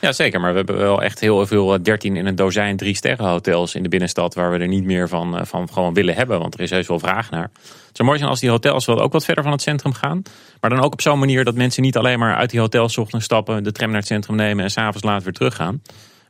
Ja, 0.00 0.12
zeker. 0.12 0.40
Maar 0.40 0.50
we 0.50 0.56
hebben 0.56 0.76
wel 0.76 1.02
echt 1.02 1.20
heel 1.20 1.46
veel 1.46 1.82
13 1.82 2.16
in 2.16 2.26
een 2.26 2.34
dozijn 2.34 2.76
drie 2.76 2.94
sterren 2.96 3.26
hotels 3.26 3.74
in 3.74 3.82
de 3.82 3.88
binnenstad 3.88 4.34
waar 4.34 4.50
we 4.50 4.58
er 4.58 4.68
niet 4.68 4.84
meer 4.84 5.08
van, 5.08 5.46
van 5.46 5.68
gewoon 5.72 5.94
willen 5.94 6.14
hebben. 6.14 6.38
Want 6.38 6.54
er 6.54 6.60
is 6.60 6.70
heus 6.70 6.86
wel 6.86 6.98
vraag 6.98 7.30
naar. 7.30 7.50
Het 7.62 7.96
zou 7.96 8.08
mooi 8.08 8.18
zijn 8.18 8.30
als 8.30 8.40
die 8.40 8.50
hotels 8.50 8.86
wel 8.86 9.00
ook 9.00 9.12
wat 9.12 9.24
verder 9.24 9.42
van 9.42 9.52
het 9.52 9.62
centrum 9.62 9.92
gaan. 9.92 10.22
Maar 10.60 10.70
dan 10.70 10.80
ook 10.80 10.92
op 10.92 11.00
zo'n 11.00 11.18
manier 11.18 11.44
dat 11.44 11.54
mensen 11.54 11.82
niet 11.82 11.96
alleen 11.96 12.18
maar 12.18 12.36
uit 12.36 12.50
die 12.50 12.60
hotels 12.60 12.98
ochtends 12.98 13.24
stappen, 13.24 13.64
de 13.64 13.72
tram 13.72 13.88
naar 13.88 13.98
het 13.98 14.06
centrum 14.06 14.36
nemen 14.36 14.64
en 14.64 14.70
s'avonds 14.70 15.02
later 15.02 15.24
weer 15.24 15.32
teruggaan. 15.32 15.82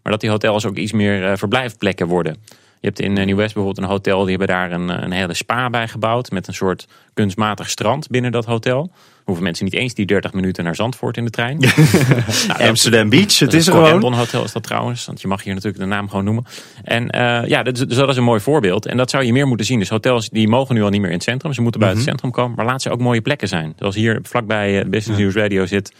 Maar 0.02 0.12
dat 0.12 0.20
die 0.20 0.30
hotels 0.30 0.66
ook 0.66 0.76
iets 0.76 0.92
meer 0.92 1.38
verblijfplekken 1.38 2.06
worden. 2.06 2.36
Je 2.80 2.86
hebt 2.86 3.00
in 3.00 3.12
Nieuw-West 3.12 3.54
bijvoorbeeld 3.54 3.86
een 3.86 3.92
hotel, 3.92 4.20
die 4.20 4.36
hebben 4.36 4.56
daar 4.56 4.72
een, 4.72 4.88
een 4.88 5.12
hele 5.12 5.34
spa 5.34 5.70
bij 5.70 5.88
gebouwd. 5.88 6.30
Met 6.30 6.46
een 6.48 6.54
soort 6.54 6.88
kunstmatig 7.14 7.70
strand 7.70 8.08
binnen 8.08 8.32
dat 8.32 8.44
hotel. 8.44 8.92
Hoeven 9.30 9.48
mensen 9.48 9.64
niet 9.64 9.74
eens 9.74 9.94
die 9.94 10.06
30 10.06 10.32
minuten 10.32 10.64
naar 10.64 10.74
Zandvoort 10.74 11.16
in 11.16 11.24
de 11.24 11.30
trein. 11.30 11.58
nou, 12.48 12.68
Amsterdam 12.68 13.08
Beach, 13.08 13.38
het 13.38 13.54
is 13.54 13.66
er 13.66 13.72
gewoon. 13.72 14.04
Een 14.04 14.12
Hotel 14.12 14.44
is 14.44 14.52
dat 14.52 14.62
trouwens, 14.62 15.06
want 15.06 15.20
je 15.20 15.28
mag 15.28 15.42
hier 15.42 15.54
natuurlijk 15.54 15.82
de 15.82 15.88
naam 15.88 16.08
gewoon 16.08 16.24
noemen. 16.24 16.44
En 16.84 17.02
uh, 17.16 17.46
ja, 17.46 17.62
dus, 17.62 17.78
dus, 17.78 17.96
dat 17.96 18.08
is 18.08 18.16
een 18.16 18.24
mooi 18.24 18.40
voorbeeld. 18.40 18.86
En 18.86 18.96
dat 18.96 19.10
zou 19.10 19.24
je 19.24 19.32
meer 19.32 19.46
moeten 19.46 19.66
zien. 19.66 19.78
Dus 19.78 19.88
hotels 19.88 20.28
die 20.28 20.48
mogen 20.48 20.74
nu 20.74 20.82
al 20.82 20.88
niet 20.88 21.00
meer 21.00 21.10
in 21.10 21.16
het 21.16 21.24
centrum. 21.24 21.52
Ze 21.52 21.62
moeten 21.62 21.80
buiten 21.80 22.02
mm 22.02 22.08
-hmm. 22.08 22.16
het 22.16 22.24
centrum 22.24 22.44
komen. 22.44 22.56
Maar 22.56 22.72
laat 22.72 22.82
ze 22.82 22.90
ook 22.90 23.00
mooie 23.00 23.20
plekken 23.20 23.48
zijn. 23.48 23.72
Zoals 23.78 23.94
hier 23.94 24.20
vlakbij 24.22 24.84
uh, 24.84 24.90
Business 24.90 25.20
News 25.20 25.34
Radio 25.34 25.66
zit 25.66 25.92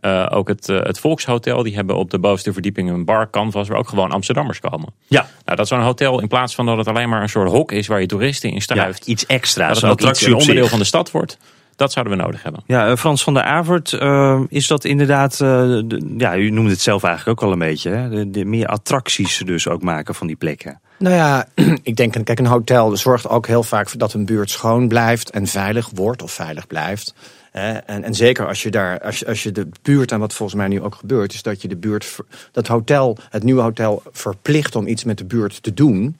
uh, 0.00 0.26
ook 0.30 0.48
het, 0.48 0.68
uh, 0.68 0.82
het 0.82 0.98
Volkshotel, 0.98 1.62
die 1.62 1.74
hebben 1.74 1.96
op 1.96 2.10
de 2.10 2.18
bovenste 2.18 2.52
verdieping 2.52 2.90
een 2.90 3.04
bar 3.04 3.30
canvas 3.30 3.68
waar 3.68 3.78
ook 3.78 3.88
gewoon 3.88 4.10
Amsterdammers 4.10 4.60
komen. 4.60 4.88
Ja. 5.06 5.28
Nou, 5.44 5.56
dat 5.56 5.68
zo'n 5.68 5.80
hotel 5.80 6.20
in 6.20 6.28
plaats 6.28 6.54
van 6.54 6.66
dat 6.66 6.76
het 6.76 6.88
alleen 6.88 7.08
maar 7.08 7.22
een 7.22 7.28
soort 7.28 7.50
hok 7.50 7.72
is 7.72 7.86
waar 7.86 8.00
je 8.00 8.06
toeristen 8.06 8.50
in 8.50 8.62
stuift. 8.62 9.06
Ja, 9.06 9.12
iets 9.12 9.26
extra. 9.26 9.68
Dat 9.68 9.80
het 9.80 9.90
ook 9.90 10.00
iets 10.00 10.26
een 10.26 10.34
onderdeel 10.34 10.66
van 10.66 10.78
de 10.78 10.84
stad 10.84 11.10
wordt. 11.10 11.38
Dat 11.82 11.92
zouden 11.92 12.16
we 12.16 12.22
nodig 12.22 12.42
hebben. 12.42 12.62
Ja, 12.66 12.96
Frans 12.96 13.22
van 13.22 13.34
der 13.34 13.42
Avert, 13.42 13.92
uh, 13.92 14.40
is 14.48 14.66
dat 14.66 14.84
inderdaad, 14.84 15.38
de, 15.38 16.14
ja, 16.16 16.36
u 16.36 16.50
noemde 16.50 16.70
het 16.70 16.80
zelf 16.80 17.02
eigenlijk 17.02 17.40
ook 17.40 17.46
al 17.48 17.52
een 17.52 17.58
beetje, 17.58 17.90
hè? 17.90 18.08
De, 18.08 18.30
de 18.30 18.44
meer 18.44 18.66
attracties 18.66 19.38
dus 19.38 19.68
ook 19.68 19.82
maken 19.82 20.14
van 20.14 20.26
die 20.26 20.36
plekken. 20.36 20.80
Nou 20.98 21.14
ja, 21.14 21.46
ik 21.82 21.96
denk, 21.96 22.24
kijk, 22.24 22.38
een 22.38 22.46
hotel 22.46 22.96
zorgt 22.96 23.28
ook 23.28 23.46
heel 23.46 23.62
vaak 23.62 23.88
voor 23.88 23.98
dat 23.98 24.12
een 24.12 24.24
buurt 24.24 24.50
schoon 24.50 24.88
blijft 24.88 25.30
en 25.30 25.46
veilig 25.46 25.90
wordt 25.94 26.22
of 26.22 26.32
veilig 26.32 26.66
blijft. 26.66 27.14
En, 27.52 27.84
en 27.86 28.14
zeker 28.14 28.46
als 28.46 28.62
je 28.62 28.70
daar, 28.70 29.00
als 29.00 29.18
je, 29.18 29.26
als 29.26 29.42
je 29.42 29.52
de 29.52 29.68
buurt, 29.82 30.12
en 30.12 30.18
wat 30.18 30.34
volgens 30.34 30.58
mij 30.58 30.68
nu 30.68 30.82
ook 30.82 30.94
gebeurt, 30.94 31.32
is 31.32 31.42
dat 31.42 31.62
je 31.62 31.68
de 31.68 31.76
buurt, 31.76 32.16
dat 32.52 32.66
hotel, 32.66 33.16
het 33.30 33.42
nieuwe 33.42 33.62
hotel 33.62 34.02
verplicht 34.12 34.76
om 34.76 34.86
iets 34.86 35.04
met 35.04 35.18
de 35.18 35.24
buurt 35.24 35.62
te 35.62 35.74
doen. 35.74 36.16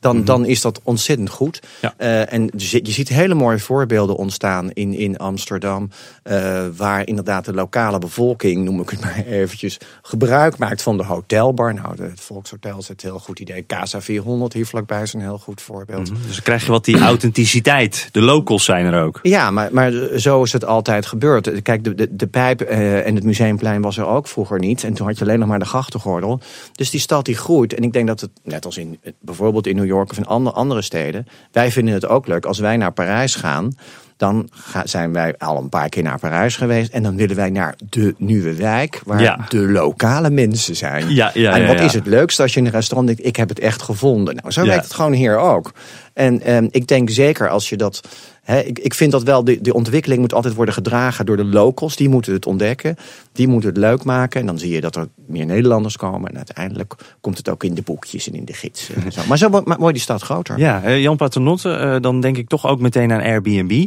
Dan, 0.00 0.12
mm 0.12 0.16
-hmm. 0.16 0.26
dan 0.26 0.44
is 0.44 0.60
dat 0.60 0.80
ontzettend 0.82 1.30
goed. 1.30 1.62
Ja. 1.80 1.94
Uh, 1.98 2.32
en 2.32 2.50
je, 2.56 2.80
je 2.82 2.92
ziet 2.92 3.08
hele 3.08 3.34
mooie 3.34 3.58
voorbeelden 3.58 4.16
ontstaan 4.16 4.70
in, 4.70 4.94
in 4.94 5.16
Amsterdam. 5.16 5.90
Uh, 6.24 6.64
waar 6.76 7.06
inderdaad 7.06 7.44
de 7.44 7.52
lokale 7.52 7.98
bevolking, 7.98 8.64
noem 8.64 8.80
ik 8.80 8.90
het 8.90 9.00
maar 9.00 9.24
eventjes, 9.40 9.78
gebruik 10.02 10.58
maakt 10.58 10.82
van 10.82 10.96
de 10.96 11.04
hotelbar. 11.04 11.74
Nou, 11.74 12.02
het 12.02 12.20
Volkshotel 12.20 12.78
is 12.78 12.88
het 12.88 13.02
heel 13.02 13.18
goed 13.18 13.38
idee. 13.38 13.66
Casa 13.66 14.00
400 14.00 14.52
hier 14.52 14.66
vlakbij 14.66 15.02
is 15.02 15.12
een 15.12 15.20
heel 15.20 15.38
goed 15.38 15.60
voorbeeld. 15.60 16.10
Mm 16.10 16.16
-hmm. 16.16 16.26
Dus 16.26 16.34
dan 16.34 16.42
krijg 16.42 16.64
je 16.64 16.70
wat 16.70 16.84
die 16.84 16.98
authenticiteit. 16.98 18.08
De 18.12 18.20
locals 18.20 18.64
zijn 18.64 18.86
er 18.86 19.02
ook. 19.02 19.18
Ja, 19.22 19.50
maar, 19.50 19.68
maar 19.72 19.92
zo 20.16 20.42
is 20.42 20.52
het 20.52 20.64
altijd 20.64 21.06
gebeurd. 21.06 21.62
Kijk, 21.62 21.84
de, 21.84 21.94
de, 21.94 22.16
de 22.16 22.26
pijp 22.26 22.62
uh, 22.62 23.06
en 23.06 23.14
het 23.14 23.24
museumplein 23.24 23.82
was 23.82 23.98
er 23.98 24.06
ook 24.06 24.28
vroeger 24.28 24.58
niet. 24.58 24.84
En 24.84 24.94
toen 24.94 25.06
had 25.06 25.18
je 25.18 25.24
alleen 25.24 25.38
nog 25.38 25.48
maar 25.48 25.58
de 25.58 25.64
grachtengordel. 25.64 26.40
Dus 26.72 26.90
die 26.90 27.00
stad 27.00 27.24
die 27.24 27.36
groeit. 27.36 27.74
En 27.74 27.82
ik 27.82 27.92
denk 27.92 28.06
dat 28.06 28.20
het, 28.20 28.30
net 28.44 28.64
als 28.64 28.76
in 28.76 28.98
bijvoorbeeld 29.20 29.66
in 29.66 29.76
New 29.76 29.85
York 29.86 30.10
of 30.10 30.16
in 30.16 30.26
andere, 30.26 30.56
andere 30.56 30.82
steden. 30.82 31.26
Wij 31.52 31.70
vinden 31.72 31.94
het 31.94 32.06
ook 32.06 32.26
leuk 32.26 32.44
als 32.44 32.58
wij 32.58 32.76
naar 32.76 32.92
Parijs 32.92 33.34
gaan. 33.34 33.76
Dan 34.16 34.48
zijn 34.84 35.12
wij 35.12 35.34
al 35.38 35.58
een 35.58 35.68
paar 35.68 35.88
keer 35.88 36.02
naar 36.02 36.18
Parijs 36.18 36.56
geweest. 36.56 36.92
En 36.92 37.02
dan 37.02 37.16
willen 37.16 37.36
wij 37.36 37.50
naar 37.50 37.74
de 37.88 38.14
nieuwe 38.18 38.54
wijk. 38.54 39.00
Waar 39.04 39.20
ja. 39.20 39.44
de 39.48 39.58
lokale 39.58 40.30
mensen 40.30 40.76
zijn. 40.76 41.14
Ja, 41.14 41.30
ja, 41.34 41.56
en 41.56 41.66
wat 41.66 41.80
is 41.80 41.92
het 41.92 42.06
leukste 42.06 42.42
als 42.42 42.54
je 42.54 42.60
in 42.60 42.66
een 42.66 42.72
restaurant 42.72 43.06
denkt. 43.08 43.26
Ik 43.26 43.36
heb 43.36 43.48
het 43.48 43.58
echt 43.58 43.82
gevonden. 43.82 44.34
Nou, 44.34 44.50
zo 44.50 44.64
werkt 44.66 44.84
het 44.84 44.94
gewoon 44.94 45.12
hier 45.12 45.36
ook. 45.36 45.72
En 46.12 46.54
um, 46.54 46.68
ik 46.70 46.86
denk 46.86 47.10
zeker 47.10 47.48
als 47.48 47.68
je 47.68 47.76
dat. 47.76 48.08
Ik, 48.46 48.78
ik 48.78 48.94
vind 48.94 49.12
dat 49.12 49.22
wel, 49.22 49.44
de, 49.44 49.60
de 49.60 49.74
ontwikkeling 49.74 50.20
moet 50.20 50.34
altijd 50.34 50.54
worden 50.54 50.74
gedragen 50.74 51.26
door 51.26 51.36
de 51.36 51.44
locals. 51.44 51.96
Die 51.96 52.08
moeten 52.08 52.32
het 52.32 52.46
ontdekken. 52.46 52.96
Die 53.32 53.48
moeten 53.48 53.68
het 53.68 53.78
leuk 53.78 54.04
maken. 54.04 54.40
En 54.40 54.46
dan 54.46 54.58
zie 54.58 54.72
je 54.72 54.80
dat 54.80 54.96
er 54.96 55.08
meer 55.26 55.46
Nederlanders 55.46 55.96
komen. 55.96 56.30
En 56.30 56.36
uiteindelijk 56.36 56.94
komt 57.20 57.36
het 57.36 57.48
ook 57.48 57.64
in 57.64 57.74
de 57.74 57.82
boekjes 57.82 58.28
en 58.28 58.34
in 58.34 58.44
de 58.44 58.52
gids. 58.52 58.90
En 58.90 59.12
zo. 59.12 59.20
Maar 59.28 59.38
zo 59.38 59.50
wordt 59.50 59.92
die 59.92 60.02
stad 60.02 60.22
groter. 60.22 60.58
Ja, 60.58 60.84
uh, 60.84 61.02
Jan 61.02 61.16
Paternotte, 61.16 61.68
uh, 61.68 61.96
dan 62.00 62.20
denk 62.20 62.36
ik 62.36 62.48
toch 62.48 62.66
ook 62.66 62.80
meteen 62.80 63.12
aan 63.12 63.22
Airbnb. 63.22 63.86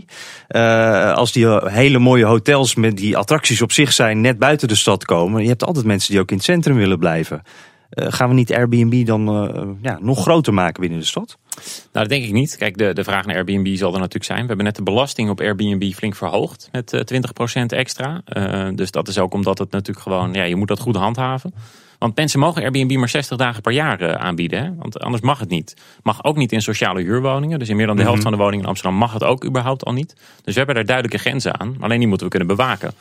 Uh, 0.49 1.13
als 1.13 1.31
die 1.31 1.47
hele 1.69 1.99
mooie 1.99 2.25
hotels 2.25 2.75
met 2.75 2.97
die 2.97 3.17
attracties 3.17 3.61
op 3.61 3.71
zich 3.71 3.93
zijn 3.93 4.21
net 4.21 4.39
buiten 4.39 4.67
de 4.67 4.75
stad 4.75 5.05
komen. 5.05 5.41
Je 5.41 5.47
hebt 5.49 5.63
altijd 5.63 5.85
mensen 5.85 6.11
die 6.11 6.19
ook 6.19 6.29
in 6.29 6.35
het 6.35 6.45
centrum 6.45 6.75
willen 6.75 6.99
blijven. 6.99 7.41
Uh, 7.93 8.05
gaan 8.09 8.29
we 8.29 8.35
niet 8.35 8.53
Airbnb 8.53 9.05
dan 9.05 9.45
uh, 9.45 9.67
ja, 9.81 9.97
nog 10.01 10.21
groter 10.21 10.53
maken 10.53 10.81
binnen 10.81 10.99
de 10.99 11.05
stad? 11.05 11.37
Nou, 11.55 11.63
dat 11.91 12.09
denk 12.09 12.23
ik 12.23 12.31
niet. 12.31 12.57
Kijk, 12.57 12.77
de, 12.77 12.93
de 12.93 13.03
vraag 13.03 13.25
naar 13.25 13.35
Airbnb 13.35 13.75
zal 13.75 13.93
er 13.93 13.99
natuurlijk 13.99 14.25
zijn. 14.25 14.41
We 14.41 14.47
hebben 14.47 14.65
net 14.65 14.75
de 14.75 14.83
belasting 14.83 15.29
op 15.29 15.39
Airbnb 15.39 15.93
flink 15.93 16.15
verhoogd 16.15 16.69
met 16.71 16.93
uh, 16.93 17.21
20% 17.61 17.65
extra. 17.65 18.21
dus 18.75 18.91
dat 18.91 19.07
is 19.07 19.17
ook 19.17 19.33
omdat 19.33 19.57
het 19.57 19.71
natuurlijk 19.71 19.99
gewoon, 19.99 20.33
ja, 20.33 20.43
je 20.43 20.55
moet 20.55 20.67
dat 20.67 20.79
goed 20.79 20.95
handhaven. 20.95 21.53
Want 21.99 22.15
mensen 22.15 22.39
mogen 22.39 22.63
Airbnb 22.63 22.97
maar 22.97 23.09
60 23.09 23.37
dagen 23.37 23.61
per 23.61 23.71
jaar 23.71 24.17
aanbieden. 24.17 24.63
Hè? 24.63 24.75
Want 24.75 24.99
anders 24.99 25.23
mag 25.23 25.39
het 25.39 25.49
niet. 25.49 25.73
Mag 26.03 26.23
ook 26.23 26.35
niet 26.35 26.51
in 26.51 26.61
sociale 26.61 27.01
huurwoningen. 27.01 27.59
Dus 27.59 27.69
in 27.69 27.75
meer 27.75 27.87
dan 27.87 27.95
de 27.95 28.01
helft 28.01 28.21
van 28.21 28.31
de 28.31 28.37
woningen 28.37 28.61
in 28.63 28.69
Amsterdam 28.69 28.97
mag 28.97 29.13
het 29.13 29.23
ook 29.23 29.45
überhaupt 29.45 29.85
al 29.85 29.93
niet. 29.93 30.15
Dus 30.43 30.53
we 30.53 30.57
hebben 30.57 30.75
daar 30.75 30.85
duidelijke 30.85 31.17
grenzen 31.17 31.59
aan. 31.59 31.75
Alleen 31.79 31.99
die 31.99 32.07
moeten 32.07 32.25
we 32.25 32.31
kunnen 32.37 32.55
bewaken. 32.55 32.93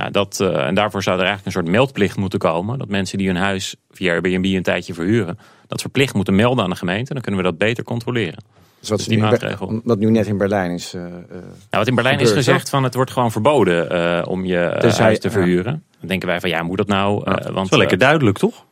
Nou, 0.00 0.12
dat, 0.12 0.38
uh, 0.42 0.66
en 0.66 0.74
daarvoor 0.74 1.02
zou 1.02 1.18
er 1.18 1.24
eigenlijk 1.24 1.56
een 1.56 1.62
soort 1.62 1.74
meldplicht 1.74 2.16
moeten 2.16 2.38
komen. 2.38 2.78
Dat 2.78 2.88
mensen 2.88 3.18
die 3.18 3.26
hun 3.26 3.36
huis 3.36 3.76
via 3.90 4.12
Airbnb 4.12 4.44
een 4.44 4.62
tijdje 4.62 4.94
verhuren, 4.94 5.38
dat 5.66 5.80
verplicht 5.80 6.14
moeten 6.14 6.34
melden 6.34 6.64
aan 6.64 6.70
de 6.70 6.76
gemeente. 6.76 7.12
Dan 7.12 7.22
kunnen 7.22 7.40
we 7.40 7.46
dat 7.46 7.58
beter 7.58 7.84
controleren. 7.84 8.44
Dus 8.80 8.88
wat, 8.88 8.98
dus 8.98 9.06
die 9.06 9.18
maatregel. 9.18 9.80
wat 9.84 9.98
nu 9.98 10.10
net 10.10 10.26
in 10.26 10.38
Berlijn 10.38 10.70
is. 10.70 10.94
Uh, 10.94 11.02
nou, 11.02 11.22
wat 11.70 11.86
in 11.86 11.94
Berlijn 11.94 12.18
is 12.18 12.30
gezegd 12.30 12.68
van 12.68 12.84
het 12.84 12.94
wordt 12.94 13.10
gewoon 13.10 13.32
verboden 13.32 13.92
uh, 13.92 14.22
om 14.26 14.44
je 14.44 14.76
dus 14.80 14.98
huis 14.98 15.18
te 15.18 15.30
verhuren. 15.30 15.72
Ja. 15.72 15.98
Dan 15.98 16.08
denken 16.08 16.28
wij 16.28 16.40
van 16.40 16.50
ja, 16.50 16.62
moet 16.62 16.78
dat 16.78 16.86
nou? 16.86 17.22
Ja, 17.24 17.30
want, 17.30 17.44
dat 17.44 17.64
is 17.64 17.70
wel 17.70 17.78
lekker 17.78 17.98
duidelijk, 17.98 18.38
toch? 18.38 18.64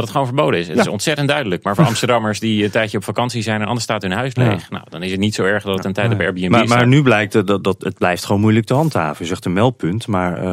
Dat 0.00 0.08
het 0.08 0.18
gewoon 0.18 0.26
verboden 0.26 0.60
is. 0.60 0.66
Het 0.66 0.76
ja. 0.76 0.82
is 0.82 0.88
ontzettend 0.88 1.28
duidelijk. 1.28 1.62
Maar 1.62 1.74
voor 1.74 1.84
Amsterdammers 1.84 2.40
die 2.40 2.64
een 2.64 2.70
tijdje 2.70 2.96
op 2.96 3.04
vakantie 3.04 3.42
zijn 3.42 3.60
en 3.60 3.66
anders 3.66 3.84
staat 3.84 4.02
hun 4.02 4.12
huis 4.12 4.34
leeg. 4.36 4.60
Ja. 4.60 4.66
Nou, 4.70 4.84
dan 4.88 5.02
is 5.02 5.10
het 5.10 5.20
niet 5.20 5.34
zo 5.34 5.44
erg 5.44 5.62
dat 5.62 5.76
het 5.76 5.84
een 5.84 5.92
tijd 5.92 6.12
op 6.12 6.20
Airbnb 6.20 6.48
maar, 6.48 6.66
staat. 6.66 6.78
Maar 6.78 6.86
nu 6.86 7.02
blijkt 7.02 7.32
dat, 7.32 7.64
dat 7.64 7.82
het 7.82 7.98
blijft 7.98 8.24
gewoon 8.24 8.40
moeilijk 8.40 8.66
te 8.66 8.74
handhaven. 8.74 9.26
Zegt 9.26 9.44
een 9.44 9.52
meldpunt, 9.52 10.06
maar 10.06 10.42
uh, 10.42 10.44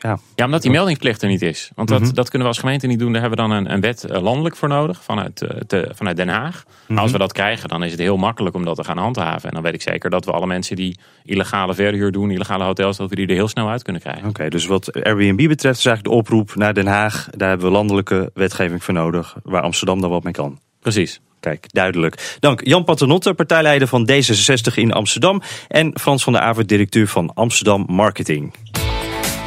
ja. 0.00 0.18
Ja, 0.34 0.44
omdat 0.44 0.62
die 0.62 0.70
meldingsplicht 0.70 1.22
er 1.22 1.28
niet 1.28 1.42
is. 1.42 1.70
Want 1.74 1.88
dat, 1.88 1.98
mm 1.98 2.04
-hmm. 2.04 2.14
dat 2.14 2.28
kunnen 2.28 2.48
we 2.48 2.54
als 2.54 2.62
gemeente 2.62 2.86
niet 2.86 2.98
doen. 2.98 3.12
Daar 3.12 3.20
hebben 3.20 3.38
we 3.38 3.48
dan 3.48 3.58
een, 3.58 3.72
een 3.72 3.80
wet 3.80 4.06
uh, 4.10 4.22
landelijk 4.22 4.56
voor 4.56 4.68
nodig 4.68 5.02
vanuit, 5.02 5.46
te, 5.66 5.90
vanuit 5.94 6.16
Den 6.16 6.28
Haag. 6.28 6.64
Mm 6.64 6.72
-hmm. 6.86 6.94
Maar 6.94 7.02
als 7.02 7.12
we 7.12 7.18
dat 7.18 7.32
krijgen, 7.32 7.68
dan 7.68 7.82
is 7.82 7.90
het 7.90 8.00
heel 8.00 8.16
makkelijk 8.16 8.54
om 8.54 8.64
dat 8.64 8.76
te 8.76 8.84
gaan 8.84 8.98
handhaven. 8.98 9.48
En 9.48 9.54
dan 9.54 9.62
weet 9.62 9.74
ik 9.74 9.82
zeker 9.82 10.10
dat 10.10 10.24
we 10.24 10.32
alle 10.32 10.46
mensen 10.46 10.76
die 10.76 10.98
illegale 11.24 11.74
verhuur 11.74 12.12
doen, 12.12 12.30
illegale 12.30 12.64
hotels, 12.64 12.96
dat 12.96 13.10
we 13.10 13.16
die 13.16 13.26
er 13.26 13.34
heel 13.34 13.48
snel 13.48 13.68
uit 13.68 13.82
kunnen 13.82 14.02
krijgen. 14.02 14.22
Oké, 14.22 14.30
okay, 14.30 14.48
dus 14.48 14.66
wat 14.66 15.04
Airbnb 15.04 15.48
betreft 15.48 15.78
is 15.78 15.86
eigenlijk 15.86 16.04
de 16.04 16.10
oproep 16.10 16.54
naar 16.54 16.74
Den 16.74 16.86
Haag. 16.86 17.28
Daar 17.30 17.48
hebben 17.48 17.66
we 17.66 17.72
landelijke 17.72 18.30
wetgeving 18.34 18.84
voor 18.84 18.94
nodig. 18.96 19.36
Waar 19.42 19.62
Amsterdam 19.62 20.00
dan 20.00 20.10
wat 20.10 20.22
mee 20.22 20.32
kan. 20.32 20.58
Precies. 20.80 21.20
Kijk, 21.40 21.66
duidelijk. 21.72 22.36
Dank 22.40 22.66
Jan 22.66 22.84
Paternotte, 22.84 23.34
partijleider 23.34 23.88
van 23.88 24.10
D66 24.10 24.74
in 24.74 24.92
Amsterdam. 24.92 25.42
En 25.68 25.98
Frans 25.98 26.22
van 26.22 26.32
der 26.32 26.42
Avert, 26.42 26.68
directeur 26.68 27.08
van 27.08 27.30
Amsterdam 27.34 27.84
Marketing. 27.88 28.54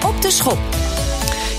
Op 0.06 0.22
de 0.22 0.32
schop. 0.32 0.60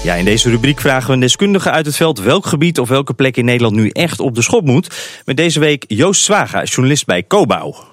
Ja, 0.02 0.14
in 0.14 0.24
deze 0.24 0.50
rubriek 0.50 0.80
vragen 0.80 1.06
we 1.06 1.12
een 1.12 1.20
deskundige 1.20 1.70
uit 1.70 1.86
het 1.86 1.96
veld 1.96 2.20
welk 2.20 2.46
gebied 2.46 2.78
of 2.78 2.88
welke 2.88 3.14
plek 3.14 3.36
in 3.36 3.44
Nederland 3.44 3.74
nu 3.74 3.88
echt 3.88 4.20
op 4.20 4.34
de 4.34 4.42
schop 4.42 4.64
moet. 4.64 5.20
Met 5.24 5.36
deze 5.36 5.60
week 5.60 5.84
Joost 5.88 6.22
Zwaga, 6.22 6.62
journalist 6.64 7.06
bij 7.06 7.26
Cobouw. 7.26 7.89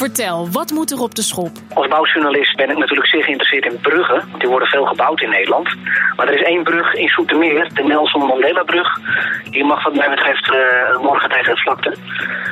Vertel, 0.00 0.48
wat 0.50 0.70
moet 0.70 0.90
er 0.90 1.00
op 1.00 1.14
de 1.14 1.22
schop? 1.22 1.50
Als 1.74 1.88
bouwjournalist 1.88 2.56
ben 2.56 2.70
ik 2.70 2.78
natuurlijk 2.78 3.08
zeer 3.08 3.22
geïnteresseerd 3.22 3.72
in 3.72 3.80
bruggen. 3.80 4.28
Die 4.38 4.48
worden 4.48 4.68
veel 4.68 4.84
gebouwd 4.84 5.20
in 5.20 5.30
Nederland. 5.30 5.68
Maar 6.16 6.28
er 6.28 6.34
is 6.34 6.42
één 6.42 6.62
brug 6.62 6.94
in 6.94 7.08
Soetermeer, 7.08 7.70
de 7.74 7.82
Nelson 7.82 8.26
Mandela 8.26 8.62
brug. 8.62 8.98
Die 9.50 9.64
mag 9.64 9.84
wat 9.84 9.94
mij 9.94 10.10
betreft 10.10 10.52
uh, 10.52 10.98
morgen 11.02 11.28
tegen 11.28 11.50
het 11.50 11.60
vlakte. 11.60 11.96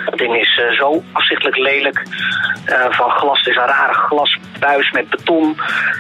Dat 0.05 0.19
ding 0.19 0.37
is 0.37 0.59
uh, 0.59 0.79
zo 0.79 1.03
afzichtelijk 1.13 1.57
lelijk. 1.57 2.03
Uh, 2.67 2.87
van 2.91 3.11
glas, 3.11 3.47
is 3.47 3.57
een 3.57 3.67
rare 3.67 3.95
glasbuis 3.95 4.91
met 4.91 5.11
beton. 5.11 5.57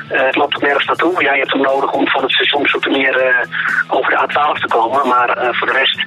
het 0.08 0.36
loopt 0.36 0.54
er 0.54 0.62
nergens 0.62 0.86
naartoe. 0.86 1.22
Ja, 1.22 1.32
je 1.32 1.40
hebt 1.40 1.52
hem 1.52 1.62
nodig 1.62 1.92
om 1.92 2.08
van 2.08 2.22
het 2.22 2.32
station 2.32 2.66
Soetermeer 2.66 3.46
over 3.88 4.10
de 4.10 4.18
A12 4.18 4.60
te 4.60 4.68
komen. 4.68 5.08
Maar 5.08 5.54
voor 5.54 5.66
de 5.66 5.72
rest 5.72 6.04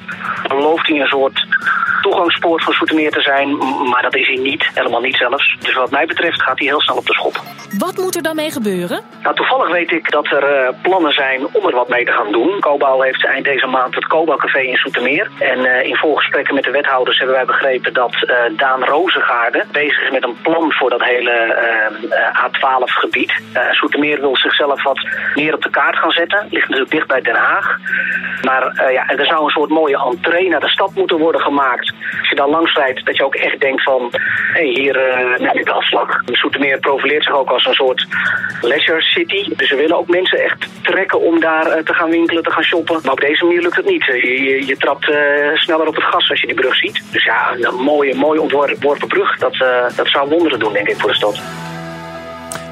belooft 0.48 0.88
hij 0.88 1.00
een 1.00 1.08
soort 1.08 1.46
toegangspoort 2.02 2.64
voor 2.64 2.74
Soetermeer 2.74 3.12
te 3.12 3.22
zijn. 3.22 3.58
Maar 3.90 4.02
dat 4.02 4.16
is 4.16 4.28
hij 4.28 4.38
niet, 4.38 4.70
helemaal 4.74 5.02
niet 5.02 5.16
zelfs. 5.16 5.58
Dus 5.60 5.74
wat 5.74 5.92
mij 5.92 6.06
betreft 6.06 6.42
gaat 6.42 6.60
hij 6.60 6.68
heel 6.68 6.82
snel 6.82 6.98
op 6.98 7.06
de 7.06 7.14
schop. 7.14 7.42
Wat 7.78 7.98
moet 7.98 8.16
er 8.16 8.22
dan 8.22 8.36
mee 8.36 8.52
gebeuren? 8.52 9.02
Nou, 9.24 9.36
toevallig 9.36 9.70
weet 9.72 9.92
ik 9.92 10.12
dat 10.12 10.26
er 10.26 10.44
uh, 10.44 10.70
plannen 10.82 11.14
zijn 11.14 11.48
om 11.52 11.68
er 11.68 11.76
wat 11.76 11.90
mee 11.90 12.06
te 12.06 12.12
gaan 12.12 12.32
doen. 12.32 12.60
Cobouw 12.60 13.02
heeft 13.02 13.26
eind 13.26 13.46
deze 13.46 13.68
maand 13.68 13.96
het 13.96 14.08
Cobouw 14.08 14.38
Café 14.38 14.60
in 14.60 14.76
Soetermeer. 14.76 15.30
En 15.40 15.60
uh, 15.60 15.84
in 15.84 15.96
voorgesprekken 15.96 16.56
met 16.56 16.64
de 16.64 16.72
wethouders 16.72 17.18
hebben 17.18 17.36
wij 17.36 17.46
begrepen 17.46 17.94
dat 17.94 18.14
uh, 18.14 18.58
Daan 18.58 18.84
Rozengaarde 18.84 19.66
bezig 19.72 20.02
is 20.02 20.12
met 20.12 20.24
een 20.24 20.38
plan 20.42 20.72
voor 20.72 20.90
dat 20.90 21.04
hele 21.04 21.60
A12-gebied. 22.46 23.34
Soetermeer 23.72 24.20
wil 24.20 24.36
zichzelf 24.36 24.84
wat 24.84 25.08
meer 25.36 25.54
op 25.54 25.62
de 25.62 25.70
kaart 25.70 25.98
gaan 25.98 26.12
zetten. 26.12 26.48
Ligt 26.50 26.68
natuurlijk 26.68 26.92
dicht 26.92 27.08
bij 27.08 27.22
Den 27.22 27.36
Haag. 27.36 27.78
Maar 28.42 28.92
ja, 28.92 29.08
er 29.08 29.26
zou 29.26 29.44
een 29.44 29.50
soort 29.50 29.70
mooie 29.70 30.04
entree 30.04 30.50
naar 30.50 30.60
de 30.60 30.70
stad 30.70 30.96
moeten 30.96 31.18
worden 31.18 31.42
gemaakt. 31.42 31.91
Als 32.20 32.30
je 32.30 32.36
dan 32.36 32.50
langs 32.50 32.76
rijdt, 32.76 33.06
dat 33.06 33.18
je 33.18 33.26
ook 33.26 33.36
echt 33.36 33.60
denkt 33.60 33.84
van... 33.84 34.10
hé, 34.54 34.62
hey, 34.62 34.66
hier 34.66 34.96
neem 35.38 35.58
ik 35.58 35.66
de 35.66 35.72
afslag. 35.72 36.22
Soetermeer 36.26 36.80
profileert 36.80 37.24
zich 37.24 37.36
ook 37.36 37.50
als 37.50 37.66
een 37.66 37.74
soort 37.74 38.08
leisure 38.62 39.02
city. 39.02 39.56
Dus 39.56 39.70
we 39.70 39.76
willen 39.76 39.98
ook 39.98 40.08
mensen 40.08 40.40
echt 40.40 40.84
trekken 40.84 41.20
om 41.20 41.40
daar 41.40 41.68
uh, 41.68 41.84
te 41.84 41.94
gaan 41.94 42.10
winkelen, 42.10 42.44
te 42.44 42.52
gaan 42.52 42.64
shoppen. 42.64 43.00
Maar 43.04 43.12
op 43.12 43.20
deze 43.20 43.46
manier 43.46 43.62
lukt 43.62 43.76
het 43.76 43.86
niet. 43.86 44.06
Je, 44.06 44.44
je, 44.44 44.66
je 44.66 44.78
trapt 44.78 45.10
uh, 45.10 45.16
sneller 45.54 45.88
op 45.88 45.96
het 45.96 46.04
gas 46.04 46.30
als 46.30 46.42
je 46.42 46.48
die 46.48 46.56
brug 46.56 46.76
ziet. 46.76 47.04
Dus 47.12 47.24
ja, 47.24 47.56
een 47.60 47.76
mooie, 47.76 48.16
mooi 48.16 48.40
ontworpen 48.40 49.08
brug. 49.08 49.38
Dat, 49.38 49.54
uh, 49.54 49.86
dat 49.96 50.08
zou 50.08 50.30
wonderen 50.30 50.60
doen, 50.60 50.74
denk 50.74 50.88
ik, 50.88 51.00
voor 51.00 51.10
de 51.10 51.16
stad. 51.16 51.42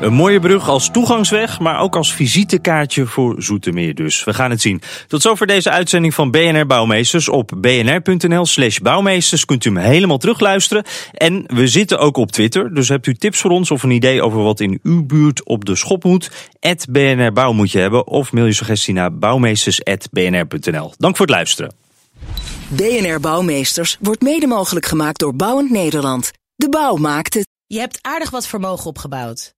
Een 0.02 0.14
mooie 0.14 0.40
brug 0.40 0.70
als 0.70 0.90
toegangsweg, 0.92 1.60
maar 1.60 1.80
ook 1.80 1.96
als 1.96 2.14
visitekaartje 2.14 3.06
voor 3.06 3.36
Zoetermeer 3.42 3.96
dus. 3.96 4.24
We 4.24 4.34
gaan 4.34 4.50
het 4.50 4.62
zien. 4.62 4.82
Tot 5.08 5.22
zover 5.22 5.48
deze 5.48 5.70
uitzending 5.70 6.14
van 6.14 6.32
BNR 6.32 6.66
Bouwmeesters. 6.66 7.30
Op 7.30 7.52
bnr.nl 7.58 8.46
slash 8.46 8.78
bouwmeesters 8.78 9.46
kunt 9.46 9.66
u 9.66 9.70
hem 9.70 9.78
helemaal 9.78 10.18
terugluisteren. 10.18 10.84
En 11.14 11.44
we 11.48 11.68
zitten 11.68 12.00
ook 12.00 12.18
op 12.18 12.32
Twitter, 12.32 12.74
dus 12.74 12.90
hebt 12.90 13.08
u 13.08 13.14
tips 13.14 13.40
voor 13.40 13.52
ons 13.52 13.72
of 13.72 13.84
een 13.84 13.92
idee 13.92 14.22
over 14.22 14.44
wat 14.44 14.60
in 14.60 14.80
uw 14.84 15.06
buurt 15.06 15.46
op 15.46 15.66
de 15.66 15.76
schop 15.76 16.04
moet? 16.04 16.32
BNR 16.90 17.34
Bouw 17.34 17.52
moet 17.52 17.72
je 17.72 17.80
hebben 17.80 18.08
of 18.08 18.32
mail 18.32 18.46
je 18.46 18.54
suggestie 18.54 18.94
naar 18.94 19.18
bouwmeesters.bnr.nl. 19.18 20.94
Dank 20.98 21.18
voor 21.18 21.26
het 21.26 21.36
luisteren. 21.36 21.74
BNR 22.68 23.20
Bouwmeesters 23.20 23.98
wordt 24.00 24.22
mede 24.22 24.48
mogelijk 24.48 24.86
gemaakt 24.86 25.20
door 25.20 25.36
Bouwend 25.36 25.70
Nederland. 25.70 26.32
De 26.56 26.70
bouw 26.70 26.96
maakt 26.96 27.34
het. 27.34 27.48
Je 27.68 27.80
hebt 27.80 28.00
aardig 28.02 28.30
wat 28.30 28.48
vermogen 28.48 28.86
opgebouwd. 28.86 29.58